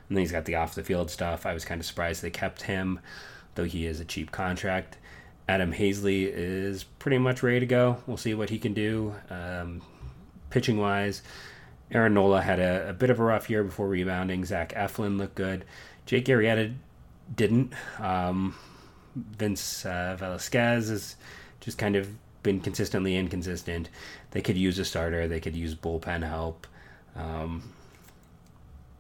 And 0.08 0.18
then 0.18 0.22
he's 0.22 0.32
got 0.32 0.46
the 0.46 0.56
off 0.56 0.76
the 0.76 0.84
field 0.84 1.10
stuff. 1.10 1.46
I 1.46 1.54
was 1.54 1.66
kind 1.66 1.80
of 1.80 1.86
surprised 1.86 2.22
they 2.22 2.30
kept 2.30 2.64
him, 2.64 3.00
though 3.56 3.64
he 3.64 3.86
is 3.86 4.00
a 4.00 4.06
cheap 4.06 4.32
contract. 4.32 4.98
Adam 5.48 5.74
Haseley 5.74 6.30
is 6.32 6.84
pretty 6.84 7.18
much 7.18 7.44
ready 7.44 7.60
to 7.62 7.66
go. 7.66 7.98
We'll 8.08 8.18
see 8.18 8.34
what 8.34 8.50
he 8.50 8.60
can 8.60 8.74
do. 8.74 9.16
Um, 9.30 9.82
pitching 10.50 10.78
wise, 10.78 11.22
Aaron 11.92 12.14
Nola 12.14 12.42
had 12.42 12.60
a, 12.60 12.90
a, 12.90 12.94
bit 12.94 13.10
of 13.10 13.20
a 13.20 13.24
rough 13.24 13.50
year 13.50 13.64
before 13.64 13.88
rebounding. 13.88 14.46
Zach 14.46 14.74
Eflin 14.74 15.18
looked 15.18 15.36
good. 15.36 15.66
Jake 16.06 16.26
Arrieta 16.26 16.74
didn't. 17.34 17.74
Um, 18.00 18.56
Vince 19.16 19.86
uh, 19.86 20.16
Velasquez 20.18 20.90
is 20.90 21.16
just 21.60 21.78
kind 21.78 21.96
of 21.96 22.08
been 22.44 22.60
consistently 22.60 23.16
inconsistent. 23.16 23.90
They 24.32 24.42
could 24.42 24.58
use 24.58 24.80
a 24.80 24.86
starter. 24.86 25.28
They 25.28 25.40
could 25.40 25.56
use 25.56 25.76
bullpen 25.76 26.28
help. 26.28 26.68
Um, 27.16 27.74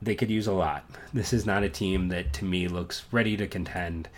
they 0.02 0.16
could 0.16 0.30
use 0.30 0.48
a 0.48 0.54
lot. 0.54 0.86
This 1.14 1.34
is 1.34 1.46
not 1.46 1.64
a 1.64 1.70
team 1.70 2.10
that 2.10 2.34
to 2.34 2.46
me 2.46 2.68
looks 2.68 3.04
ready 3.12 3.38
to 3.38 3.48
contend. 3.48 4.10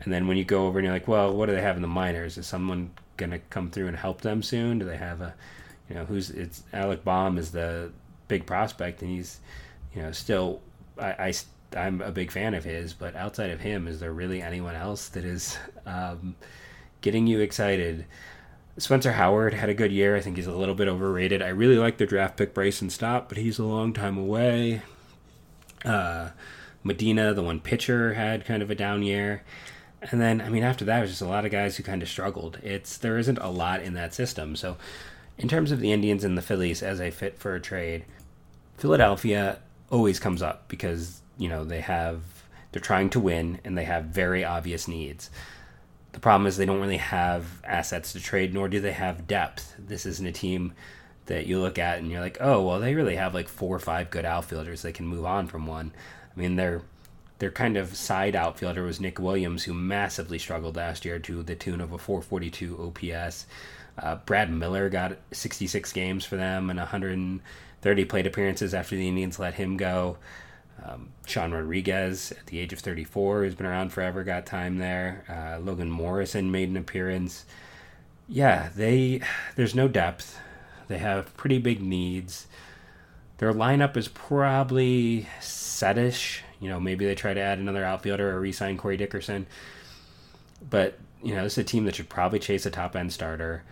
And 0.00 0.12
then 0.12 0.28
when 0.28 0.36
you 0.36 0.44
go 0.44 0.66
over 0.66 0.78
and 0.78 0.86
you're 0.86 0.94
like, 0.94 1.08
well, 1.08 1.34
what 1.34 1.46
do 1.46 1.52
they 1.52 1.62
have 1.62 1.76
in 1.76 1.82
the 1.82 1.88
minors? 1.88 2.38
Is 2.38 2.46
someone 2.46 2.90
going 3.16 3.30
to 3.30 3.40
come 3.50 3.70
through 3.70 3.88
and 3.88 3.96
help 3.96 4.20
them 4.20 4.42
soon? 4.42 4.78
Do 4.78 4.84
they 4.84 4.96
have 4.96 5.20
a, 5.20 5.34
you 5.88 5.96
know, 5.96 6.04
who's 6.04 6.30
it's 6.30 6.62
Alec 6.72 7.04
Bohm 7.04 7.36
is 7.36 7.50
the 7.50 7.90
big 8.28 8.46
prospect, 8.46 9.02
and 9.02 9.10
he's, 9.10 9.40
you 9.94 10.02
know, 10.02 10.12
still 10.12 10.60
I, 11.00 11.32
I 11.74 11.86
am 11.86 12.00
a 12.00 12.12
big 12.12 12.30
fan 12.30 12.54
of 12.54 12.64
his, 12.64 12.92
but 12.92 13.16
outside 13.16 13.50
of 13.50 13.60
him, 13.60 13.88
is 13.88 14.00
there 14.00 14.12
really 14.12 14.40
anyone 14.40 14.74
else 14.74 15.08
that 15.08 15.24
is 15.24 15.58
um, 15.86 16.36
getting 17.00 17.26
you 17.26 17.40
excited? 17.40 18.06
Spencer 18.78 19.12
Howard 19.12 19.54
had 19.54 19.68
a 19.68 19.74
good 19.74 19.92
year. 19.92 20.16
I 20.16 20.20
think 20.20 20.36
he's 20.36 20.46
a 20.46 20.52
little 20.52 20.74
bit 20.74 20.88
overrated. 20.88 21.42
I 21.42 21.48
really 21.48 21.78
like 21.78 21.98
the 21.98 22.06
draft 22.06 22.36
pick 22.36 22.54
Bryson 22.54 22.90
Stott, 22.90 23.28
but 23.28 23.38
he's 23.38 23.58
a 23.58 23.64
long 23.64 23.92
time 23.92 24.16
away. 24.16 24.82
Uh, 25.84 26.30
Medina, 26.84 27.34
the 27.34 27.42
one 27.42 27.60
pitcher, 27.60 28.14
had 28.14 28.44
kind 28.44 28.62
of 28.62 28.70
a 28.70 28.74
down 28.74 29.02
year. 29.02 29.42
And 30.00 30.20
then, 30.20 30.40
I 30.40 30.48
mean, 30.48 30.62
after 30.62 30.84
that, 30.84 30.98
it 30.98 31.02
was 31.02 31.10
just 31.10 31.22
a 31.22 31.26
lot 31.26 31.44
of 31.44 31.50
guys 31.50 31.76
who 31.76 31.82
kind 31.82 32.02
of 32.02 32.08
struggled. 32.08 32.58
It's 32.62 32.96
there 32.96 33.18
isn't 33.18 33.38
a 33.38 33.48
lot 33.48 33.82
in 33.82 33.94
that 33.94 34.14
system. 34.14 34.54
So, 34.54 34.76
in 35.36 35.48
terms 35.48 35.72
of 35.72 35.80
the 35.80 35.92
Indians 35.92 36.22
and 36.22 36.38
the 36.38 36.42
Phillies 36.42 36.82
as 36.82 37.00
a 37.00 37.10
fit 37.10 37.38
for 37.38 37.54
a 37.54 37.60
trade, 37.60 38.04
Philadelphia 38.76 39.58
always 39.90 40.20
comes 40.20 40.40
up 40.40 40.68
because 40.68 41.20
you 41.36 41.48
know 41.48 41.64
they 41.64 41.80
have 41.80 42.22
they're 42.70 42.80
trying 42.80 43.10
to 43.10 43.20
win 43.20 43.58
and 43.64 43.76
they 43.76 43.84
have 43.84 44.04
very 44.04 44.44
obvious 44.44 44.86
needs. 44.86 45.30
The 46.18 46.22
problem 46.22 46.48
is 46.48 46.56
they 46.56 46.66
don't 46.66 46.80
really 46.80 46.96
have 46.96 47.62
assets 47.62 48.12
to 48.12 48.20
trade, 48.20 48.52
nor 48.52 48.68
do 48.68 48.80
they 48.80 48.90
have 48.90 49.28
depth. 49.28 49.76
This 49.78 50.04
isn't 50.04 50.26
a 50.26 50.32
team 50.32 50.72
that 51.26 51.46
you 51.46 51.60
look 51.60 51.78
at 51.78 52.00
and 52.00 52.10
you're 52.10 52.20
like, 52.20 52.38
oh, 52.40 52.66
well, 52.66 52.80
they 52.80 52.96
really 52.96 53.14
have 53.14 53.34
like 53.34 53.46
four 53.46 53.76
or 53.76 53.78
five 53.78 54.10
good 54.10 54.24
outfielders. 54.24 54.82
They 54.82 54.90
can 54.90 55.06
move 55.06 55.24
on 55.24 55.46
from 55.46 55.68
one. 55.68 55.92
I 56.36 56.40
mean, 56.40 56.56
their 56.56 56.82
their 57.38 57.52
kind 57.52 57.76
of 57.76 57.96
side 57.96 58.34
outfielder 58.34 58.82
was 58.82 59.00
Nick 59.00 59.20
Williams, 59.20 59.62
who 59.62 59.72
massively 59.72 60.40
struggled 60.40 60.74
last 60.74 61.04
year 61.04 61.20
to 61.20 61.44
the 61.44 61.54
tune 61.54 61.80
of 61.80 61.92
a 61.92 61.98
442 61.98 62.92
OPS. 63.14 63.46
Uh, 63.96 64.16
Brad 64.16 64.52
Miller 64.52 64.88
got 64.88 65.18
66 65.30 65.92
games 65.92 66.24
for 66.24 66.34
them 66.34 66.68
and 66.68 66.80
130 66.80 68.04
plate 68.06 68.26
appearances 68.26 68.74
after 68.74 68.96
the 68.96 69.06
Indians 69.06 69.38
let 69.38 69.54
him 69.54 69.76
go. 69.76 70.18
Um, 70.82 71.10
Sean 71.26 71.52
Rodriguez, 71.52 72.32
at 72.32 72.46
the 72.46 72.58
age 72.58 72.72
of 72.72 72.78
34, 72.78 73.42
who's 73.42 73.54
been 73.54 73.66
around 73.66 73.92
forever, 73.92 74.24
got 74.24 74.46
time 74.46 74.78
there. 74.78 75.24
Uh, 75.28 75.60
Logan 75.60 75.90
Morrison 75.90 76.50
made 76.50 76.68
an 76.68 76.76
appearance. 76.76 77.44
Yeah, 78.28 78.68
they 78.76 79.22
there's 79.56 79.74
no 79.74 79.88
depth. 79.88 80.38
They 80.86 80.98
have 80.98 81.36
pretty 81.36 81.58
big 81.58 81.82
needs. 81.82 82.46
Their 83.38 83.52
lineup 83.52 83.96
is 83.96 84.08
probably 84.08 85.28
setish. 85.40 86.40
You 86.60 86.68
know, 86.68 86.80
maybe 86.80 87.06
they 87.06 87.14
try 87.14 87.34
to 87.34 87.40
add 87.40 87.58
another 87.58 87.84
outfielder 87.84 88.30
or 88.30 88.40
re-sign 88.40 88.76
Corey 88.76 88.96
Dickerson. 88.96 89.46
But 90.68 90.98
you 91.22 91.34
know, 91.34 91.44
this 91.44 91.54
is 91.54 91.58
a 91.58 91.64
team 91.64 91.84
that 91.84 91.94
should 91.94 92.08
probably 92.08 92.38
chase 92.38 92.66
a 92.66 92.70
top 92.70 92.96
end 92.96 93.12
starter. 93.12 93.62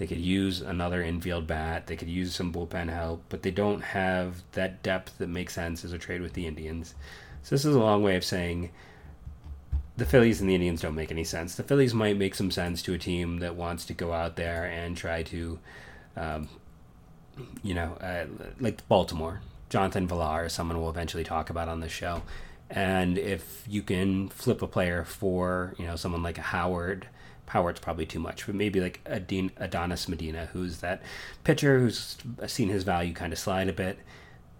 They 0.00 0.06
could 0.06 0.18
use 0.18 0.62
another 0.62 1.02
infield 1.02 1.46
bat. 1.46 1.86
They 1.86 1.94
could 1.94 2.08
use 2.08 2.34
some 2.34 2.50
bullpen 2.50 2.88
help, 2.88 3.22
but 3.28 3.42
they 3.42 3.50
don't 3.50 3.82
have 3.82 4.42
that 4.52 4.82
depth 4.82 5.18
that 5.18 5.28
makes 5.28 5.52
sense 5.52 5.84
as 5.84 5.92
a 5.92 5.98
trade 5.98 6.22
with 6.22 6.32
the 6.32 6.46
Indians. 6.46 6.94
So 7.42 7.54
this 7.54 7.66
is 7.66 7.74
a 7.74 7.78
long 7.78 8.02
way 8.02 8.16
of 8.16 8.24
saying 8.24 8.70
the 9.98 10.06
Phillies 10.06 10.40
and 10.40 10.48
the 10.48 10.54
Indians 10.54 10.80
don't 10.80 10.94
make 10.94 11.10
any 11.10 11.22
sense. 11.22 11.54
The 11.54 11.64
Phillies 11.64 11.92
might 11.92 12.16
make 12.16 12.34
some 12.34 12.50
sense 12.50 12.80
to 12.84 12.94
a 12.94 12.98
team 12.98 13.40
that 13.40 13.56
wants 13.56 13.84
to 13.84 13.92
go 13.92 14.14
out 14.14 14.36
there 14.36 14.64
and 14.64 14.96
try 14.96 15.22
to, 15.24 15.58
um, 16.16 16.48
you 17.62 17.74
know, 17.74 17.92
uh, 18.00 18.24
like 18.58 18.88
Baltimore. 18.88 19.42
Jonathan 19.68 20.08
Villar 20.08 20.46
is 20.46 20.54
someone 20.54 20.80
we'll 20.80 20.88
eventually 20.88 21.24
talk 21.24 21.50
about 21.50 21.68
on 21.68 21.80
the 21.80 21.90
show. 21.90 22.22
And 22.70 23.18
if 23.18 23.66
you 23.68 23.82
can 23.82 24.30
flip 24.30 24.62
a 24.62 24.66
player 24.66 25.04
for, 25.04 25.74
you 25.78 25.86
know, 25.86 25.96
someone 25.96 26.22
like 26.22 26.38
a 26.38 26.42
Howard– 26.56 27.06
Howard's 27.50 27.80
probably 27.80 28.06
too 28.06 28.20
much, 28.20 28.46
but 28.46 28.54
maybe 28.54 28.80
like 28.80 29.00
Adin, 29.06 29.50
Adonis 29.56 30.08
Medina, 30.08 30.48
who's 30.52 30.78
that 30.78 31.02
pitcher 31.42 31.80
who's 31.80 32.16
seen 32.46 32.68
his 32.68 32.84
value 32.84 33.12
kind 33.12 33.32
of 33.32 33.40
slide 33.40 33.68
a 33.68 33.72
bit, 33.72 33.98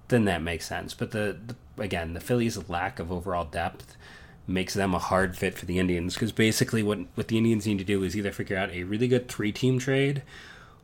then 0.09 0.25
that 0.25 0.43
makes 0.43 0.67
sense. 0.67 0.93
But 0.93 1.13
the, 1.13 1.37
the 1.47 1.83
again, 1.83 2.15
the 2.15 2.21
Phillies' 2.21 2.69
lack 2.69 2.99
of 2.99 3.13
overall 3.13 3.45
depth 3.45 3.97
makes 4.45 4.75
them 4.75 4.93
a 4.93 4.99
hard 4.99 5.37
fit 5.37 5.57
for 5.57 5.67
the 5.67 5.79
Indians 5.79 6.15
because 6.15 6.33
basically 6.33 6.83
what 6.83 6.99
what 7.15 7.29
the 7.29 7.39
Indians 7.39 7.65
need 7.65 7.79
to 7.79 7.85
do 7.85 8.03
is 8.03 8.17
either 8.17 8.33
figure 8.33 8.57
out 8.57 8.71
a 8.73 8.83
really 8.83 9.07
good 9.07 9.29
three 9.29 9.53
team 9.53 9.79
trade. 9.79 10.23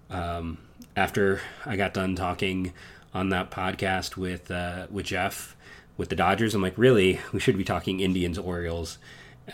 Um, 0.08 0.58
after 0.94 1.40
I 1.64 1.76
got 1.76 1.92
done 1.92 2.14
talking 2.14 2.72
on 3.12 3.30
that 3.30 3.50
podcast 3.50 4.16
with 4.16 4.48
uh, 4.48 4.86
with 4.92 5.06
Jeff 5.06 5.56
with 5.96 6.08
the 6.08 6.16
Dodgers, 6.16 6.54
I'm 6.54 6.62
like, 6.62 6.78
really, 6.78 7.18
we 7.32 7.40
should 7.40 7.58
be 7.58 7.64
talking 7.64 7.98
Indians, 7.98 8.38
Orioles, 8.38 8.98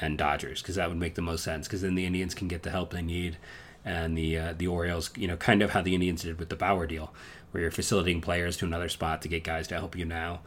and 0.01 0.17
Dodgers 0.19 0.63
because 0.63 0.77
that 0.77 0.89
would 0.89 0.99
make 0.99 1.15
the 1.15 1.23
most 1.23 1.45
sense 1.45 1.67
because 1.67 1.83
then 1.83 1.95
the 1.95 2.07
Indians 2.07 2.35
can 2.35 2.49
get 2.49 2.63
the 2.63 2.71
help 2.71 2.91
they 2.91 3.03
need, 3.03 3.37
and 3.85 4.17
the 4.17 4.39
uh, 4.39 4.55
the 4.57 4.67
Orioles, 4.67 5.11
you 5.17 5.29
know, 5.29 5.37
kind 5.37 5.63
of 5.63 5.71
how 5.71 5.83
the 5.83 5.95
Indians 5.95 6.23
did 6.23 6.39
with 6.39 6.49
the 6.49 6.57
Bauer 6.57 6.87
deal, 6.87 7.13
where 7.51 7.63
you're 7.63 7.71
facilitating 7.71 8.23
players 8.23 8.57
to 8.59 8.65
another 8.65 8.89
spot 8.89 9.23
to 9.23 9.29
get 9.29 9.45
guys 9.45 9.69
to 9.69 9.75
help 9.75 9.97
you 9.97 10.05
now. 10.05 10.41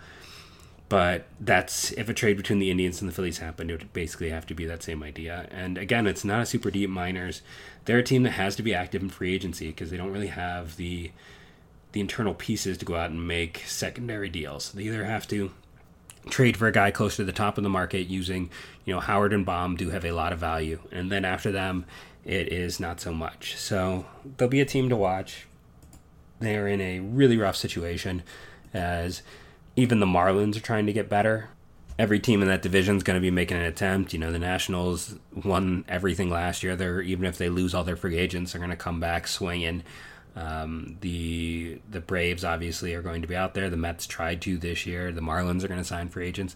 But 0.88 1.25
that's 1.39 1.91
if 1.93 2.10
a 2.10 2.13
trade 2.13 2.38
between 2.38 2.60
the 2.60 2.69
Indians 2.69 3.01
and 3.01 3.10
the 3.10 3.15
Phillies 3.15 3.39
happened, 3.39 3.71
it 3.71 3.79
would 3.79 3.93
basically 3.93 4.29
have 4.29 4.45
to 4.47 4.53
be 4.53 4.65
that 4.65 4.84
same 4.84 5.01
idea. 5.01 5.47
And 5.51 5.77
again, 5.77 6.05
it's 6.05 6.23
not 6.23 6.41
a 6.41 6.45
super 6.45 6.69
deep 6.69 6.89
minors. 6.89 7.41
They're 7.86 7.99
a 7.99 8.03
team 8.03 8.23
that 8.23 8.31
has 8.31 8.55
to 8.58 8.63
be 8.63 8.73
active 8.73 9.01
in 9.01 9.10
free 9.10 9.34
agency 9.34 9.67
because 9.67 9.89
they 9.89 9.97
don't 9.97 10.12
really 10.12 10.27
have 10.27 10.77
the 10.77 11.12
the 11.93 12.01
internal 12.01 12.34
pieces 12.34 12.77
to 12.77 12.86
go 12.86 12.95
out 12.95 13.10
and 13.10 13.25
make 13.25 13.63
secondary 13.65 14.27
deals. 14.27 14.73
They 14.73 14.84
either 14.84 15.05
have 15.05 15.27
to 15.29 15.51
trade 16.29 16.57
for 16.57 16.67
a 16.67 16.71
guy 16.71 16.91
close 16.91 17.15
to 17.15 17.23
the 17.23 17.31
top 17.31 17.57
of 17.57 17.63
the 17.63 17.69
market 17.69 18.07
using, 18.07 18.49
you 18.83 18.93
know, 18.93 18.99
Howard 18.99 19.33
and 19.33 19.45
Bohm 19.45 19.75
do 19.75 19.89
have 19.89 20.05
a 20.05 20.11
lot 20.11 20.33
of 20.33 20.39
value. 20.39 20.79
And 20.91 21.11
then 21.11 21.25
after 21.25 21.51
them, 21.51 21.85
it 22.23 22.51
is 22.51 22.79
not 22.79 22.99
so 22.99 23.13
much. 23.13 23.55
So 23.57 24.05
they'll 24.38 24.47
be 24.47 24.61
a 24.61 24.65
team 24.65 24.89
to 24.89 24.95
watch. 24.95 25.45
They're 26.39 26.67
in 26.67 26.81
a 26.81 26.99
really 26.99 27.38
rough 27.38 27.55
situation 27.55 28.23
as 28.73 29.21
even 29.75 29.99
the 29.99 30.05
Marlins 30.05 30.57
are 30.57 30.61
trying 30.61 30.85
to 30.88 30.93
get 30.93 31.09
better. 31.09 31.49
Every 31.97 32.19
team 32.19 32.41
in 32.41 32.49
that 32.49 32.61
division 32.61 32.97
is 32.97 33.03
going 33.03 33.15
to 33.15 33.21
be 33.21 33.31
making 33.31 33.57
an 33.57 33.63
attempt. 33.63 34.11
You 34.11 34.19
know, 34.19 34.31
the 34.31 34.39
Nationals 34.39 35.15
won 35.33 35.85
everything 35.88 36.29
last 36.29 36.61
year. 36.61 36.75
They're 36.75 37.01
even 37.01 37.25
if 37.25 37.38
they 37.38 37.47
lose 37.47 37.73
all 37.73 37.85
their 37.85 37.95
free 37.95 38.17
agents, 38.17 38.51
they're 38.51 38.59
going 38.59 38.71
to 38.71 38.75
come 38.75 38.99
back 38.99 39.27
swinging. 39.27 39.83
Um, 40.36 40.98
the 41.02 41.80
the 41.89 42.02
Braves 42.02 42.43
obviously 42.43 42.93
are 42.93 43.02
going 43.02 43.21
to 43.21 43.28
be 43.28 43.36
out 43.36 43.54
there. 43.54 43.69
The 43.69 43.78
Mets 43.78 44.06
tried 44.06 44.41
to 44.41 44.58
this 44.58 44.86
year. 44.86 45.12
The 45.12 45.21
Marlins 45.21 45.63
are 45.63 45.67
going 45.67 45.80
to 45.80 45.86
sign 45.86 46.10
free 46.10 46.28
agents. 46.28 46.56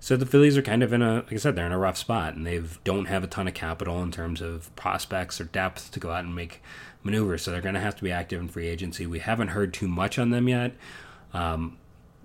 So 0.00 0.16
the 0.16 0.26
Phillies 0.26 0.56
are 0.56 0.62
kind 0.62 0.82
of 0.82 0.92
in 0.92 1.02
a 1.02 1.16
like 1.16 1.32
I 1.32 1.36
said, 1.36 1.54
they're 1.54 1.66
in 1.66 1.72
a 1.72 1.78
rough 1.78 1.98
spot, 1.98 2.34
and 2.34 2.46
they 2.46 2.60
don't 2.84 3.06
have 3.06 3.22
a 3.22 3.28
ton 3.28 3.46
of 3.46 3.54
capital 3.54 4.02
in 4.02 4.10
terms 4.10 4.40
of 4.40 4.74
prospects 4.74 5.40
or 5.40 5.44
depth 5.44 5.90
to 5.92 6.00
go 6.00 6.10
out 6.10 6.24
and 6.24 6.34
make 6.34 6.62
maneuvers. 7.02 7.42
So 7.42 7.50
they're 7.50 7.60
going 7.60 7.74
to 7.74 7.80
have 7.80 7.96
to 7.96 8.04
be 8.04 8.12
active 8.12 8.40
in 8.40 8.48
free 8.48 8.66
agency. 8.66 9.06
We 9.06 9.20
haven't 9.20 9.48
heard 9.48 9.72
too 9.72 9.88
much 9.88 10.18
on 10.18 10.30
them 10.30 10.48
yet. 10.48 10.72
Um, 11.32 11.78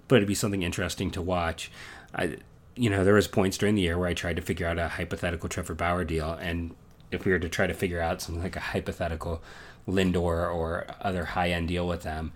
but 0.07 0.17
it'd 0.17 0.27
be 0.27 0.35
something 0.35 0.63
interesting 0.63 1.11
to 1.11 1.21
watch. 1.21 1.71
I, 2.13 2.37
you 2.75 2.89
know, 2.89 3.03
there 3.03 3.13
was 3.13 3.27
points 3.27 3.57
during 3.57 3.75
the 3.75 3.81
year 3.81 3.97
where 3.97 4.09
I 4.09 4.13
tried 4.13 4.35
to 4.35 4.41
figure 4.41 4.67
out 4.67 4.77
a 4.77 4.87
hypothetical 4.87 5.49
Trevor 5.49 5.73
Bauer 5.73 6.03
deal, 6.03 6.33
and 6.33 6.75
if 7.11 7.25
we 7.25 7.31
were 7.31 7.39
to 7.39 7.49
try 7.49 7.67
to 7.67 7.73
figure 7.73 8.01
out 8.01 8.21
something 8.21 8.43
like 8.43 8.55
a 8.55 8.59
hypothetical 8.59 9.41
Lindor 9.87 10.53
or 10.53 10.85
other 11.01 11.25
high 11.25 11.51
end 11.51 11.67
deal 11.67 11.87
with 11.87 12.03
them, 12.03 12.31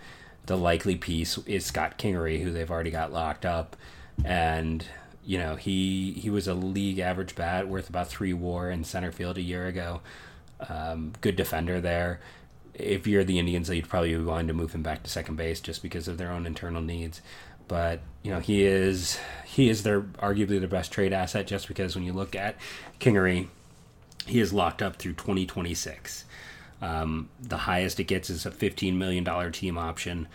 the 0.45 0.57
likely 0.57 0.95
piece 0.95 1.37
is 1.39 1.65
Scott 1.65 1.97
Kingery, 1.97 2.41
who 2.41 2.51
they've 2.51 2.69
already 2.69 2.91
got 2.91 3.13
locked 3.13 3.45
up, 3.45 3.75
and 4.23 4.85
you 5.25 5.37
know 5.37 5.55
he 5.55 6.13
he 6.13 6.29
was 6.29 6.47
a 6.47 6.53
league 6.53 6.99
average 6.99 7.35
bat 7.35 7.67
worth 7.67 7.89
about 7.89 8.07
three 8.07 8.33
WAR 8.33 8.69
in 8.69 8.83
center 8.83 9.11
field 9.11 9.37
a 9.37 9.41
year 9.41 9.67
ago. 9.67 10.01
Um, 10.67 11.13
good 11.21 11.35
defender 11.35 11.79
there. 11.79 12.19
If 12.73 13.07
you're 13.07 13.23
the 13.23 13.39
Indians, 13.39 13.69
you'd 13.69 13.89
probably 13.89 14.15
be 14.15 14.23
wanting 14.23 14.47
to 14.47 14.53
move 14.53 14.73
him 14.73 14.83
back 14.83 15.03
to 15.03 15.09
second 15.09 15.35
base 15.35 15.59
just 15.59 15.81
because 15.81 16.07
of 16.07 16.17
their 16.17 16.31
own 16.31 16.45
internal 16.45 16.81
needs 16.81 17.21
but 17.69 18.01
you 18.23 18.31
know 18.31 18.39
he 18.41 18.65
is 18.65 19.17
he 19.45 19.69
is 19.69 19.83
their 19.83 20.01
arguably 20.01 20.59
the 20.59 20.67
best 20.67 20.91
trade 20.91 21.13
asset 21.13 21.47
just 21.47 21.69
because 21.69 21.95
when 21.95 22.03
you 22.03 22.11
look 22.11 22.35
at 22.35 22.57
Kingery, 22.99 23.47
he 24.25 24.41
is 24.41 24.51
locked 24.51 24.81
up 24.81 24.97
through 24.97 25.13
2026. 25.13 26.25
Um, 26.81 27.29
the 27.41 27.57
highest 27.57 27.99
it 27.99 28.05
gets 28.05 28.29
is 28.29 28.45
a 28.45 28.51
15 28.51 28.97
million 28.97 29.23
dollar 29.23 29.51
team 29.51 29.77
option, 29.77 30.27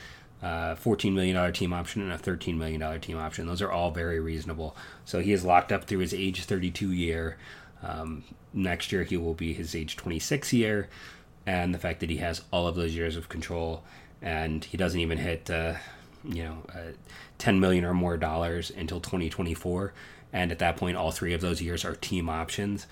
uh, 0.43 0.75
14 0.75 1.15
million 1.15 1.37
dollar 1.37 1.53
team 1.53 1.73
option, 1.73 2.03
and 2.03 2.13
a 2.13 2.19
13 2.19 2.59
million 2.59 2.81
dollar 2.81 2.99
team 2.99 3.19
option. 3.19 3.47
Those 3.47 3.63
are 3.63 3.73
all 3.73 3.91
very 3.91 4.21
reasonable. 4.21 4.77
So 5.05 5.21
he 5.21 5.33
is 5.33 5.45
locked 5.45 5.73
up 5.73 5.85
through 5.85 6.01
his 6.01 6.15
age 6.15 6.45
32 6.45 6.93
year. 6.93 7.37
Um, 7.83 8.25
next 8.53 8.93
year 8.93 9.05
he 9.05 9.17
will 9.17 9.35
be 9.35 9.53
his 9.53 9.75
age 9.75 9.97
26 9.97 10.53
year, 10.53 10.89
and 11.47 11.75
the 11.75 11.79
fact 11.79 12.01
that 12.01 12.11
he 12.11 12.19
has 12.19 12.43
all 12.51 12.67
of 12.67 12.77
those 12.77 12.95
years 12.95 13.17
of 13.17 13.29
control 13.29 13.83
and 14.23 14.65
he 14.65 14.77
doesn't 14.77 15.01
even 15.01 15.19
hit. 15.19 15.51
Uh, 15.51 15.75
you 16.27 16.43
know, 16.43 16.63
uh, 16.75 16.93
10 17.39 17.61
million 17.61 17.85
or 17.85 17.95
more 17.95 18.17
dollars 18.17 18.71
until 18.71 19.01
2024. 19.01 19.93
And 20.33 20.51
at 20.51 20.59
that 20.59 20.77
point, 20.77 20.97
all 20.97 21.11
three 21.11 21.35
of 21.35 21.41
those 21.41 21.63
years 21.63 21.85
are 21.85 21.95
team 21.95 22.29
options. 22.29 22.87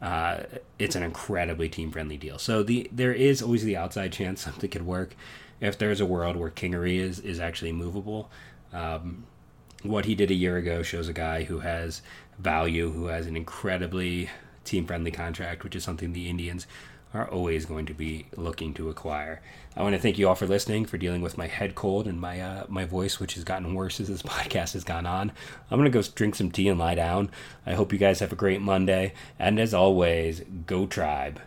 Uh, 0.00 0.42
it's 0.78 0.94
an 0.94 1.02
incredibly 1.02 1.68
team 1.68 1.90
friendly 1.90 2.16
deal. 2.16 2.38
So 2.38 2.62
the 2.62 2.88
there 2.92 3.12
is 3.12 3.42
always 3.42 3.64
the 3.64 3.76
outside 3.76 4.12
chance 4.12 4.40
something 4.44 4.70
could 4.70 4.86
work 4.86 5.16
if 5.60 5.78
there's 5.78 6.00
a 6.00 6.06
world 6.06 6.36
where 6.36 6.50
Kingery 6.50 6.98
is, 6.98 7.18
is 7.20 7.40
actually 7.40 7.72
movable. 7.72 8.30
Um, 8.72 9.24
what 9.82 10.04
he 10.04 10.14
did 10.14 10.30
a 10.30 10.34
year 10.34 10.56
ago 10.56 10.82
shows 10.82 11.08
a 11.08 11.12
guy 11.12 11.44
who 11.44 11.60
has 11.60 12.02
value, 12.38 12.90
who 12.90 13.06
has 13.06 13.26
an 13.26 13.36
incredibly 13.36 14.28
team 14.64 14.86
friendly 14.86 15.10
contract, 15.10 15.64
which 15.64 15.76
is 15.76 15.84
something 15.84 16.12
the 16.12 16.28
Indians 16.28 16.66
are 17.16 17.28
always 17.28 17.66
going 17.66 17.86
to 17.86 17.94
be 17.94 18.26
looking 18.36 18.74
to 18.74 18.88
acquire. 18.88 19.40
I 19.76 19.82
want 19.82 19.94
to 19.94 20.00
thank 20.00 20.18
you 20.18 20.28
all 20.28 20.34
for 20.34 20.46
listening, 20.46 20.86
for 20.86 20.98
dealing 20.98 21.22
with 21.22 21.36
my 21.36 21.46
head 21.46 21.74
cold 21.74 22.06
and 22.06 22.20
my 22.20 22.40
uh, 22.40 22.64
my 22.68 22.84
voice, 22.84 23.18
which 23.20 23.34
has 23.34 23.44
gotten 23.44 23.74
worse 23.74 24.00
as 24.00 24.08
this 24.08 24.22
podcast 24.34 24.72
has 24.72 24.84
gone 24.84 25.06
on. 25.06 25.32
I'm 25.70 25.78
gonna 25.78 25.90
go 25.90 26.02
drink 26.02 26.34
some 26.34 26.50
tea 26.50 26.68
and 26.68 26.78
lie 26.78 26.94
down. 26.94 27.30
I 27.66 27.74
hope 27.74 27.92
you 27.92 27.98
guys 27.98 28.20
have 28.20 28.32
a 28.32 28.36
great 28.36 28.60
Monday, 28.60 29.12
and 29.38 29.58
as 29.58 29.74
always, 29.74 30.42
go 30.66 30.86
Tribe. 30.86 31.40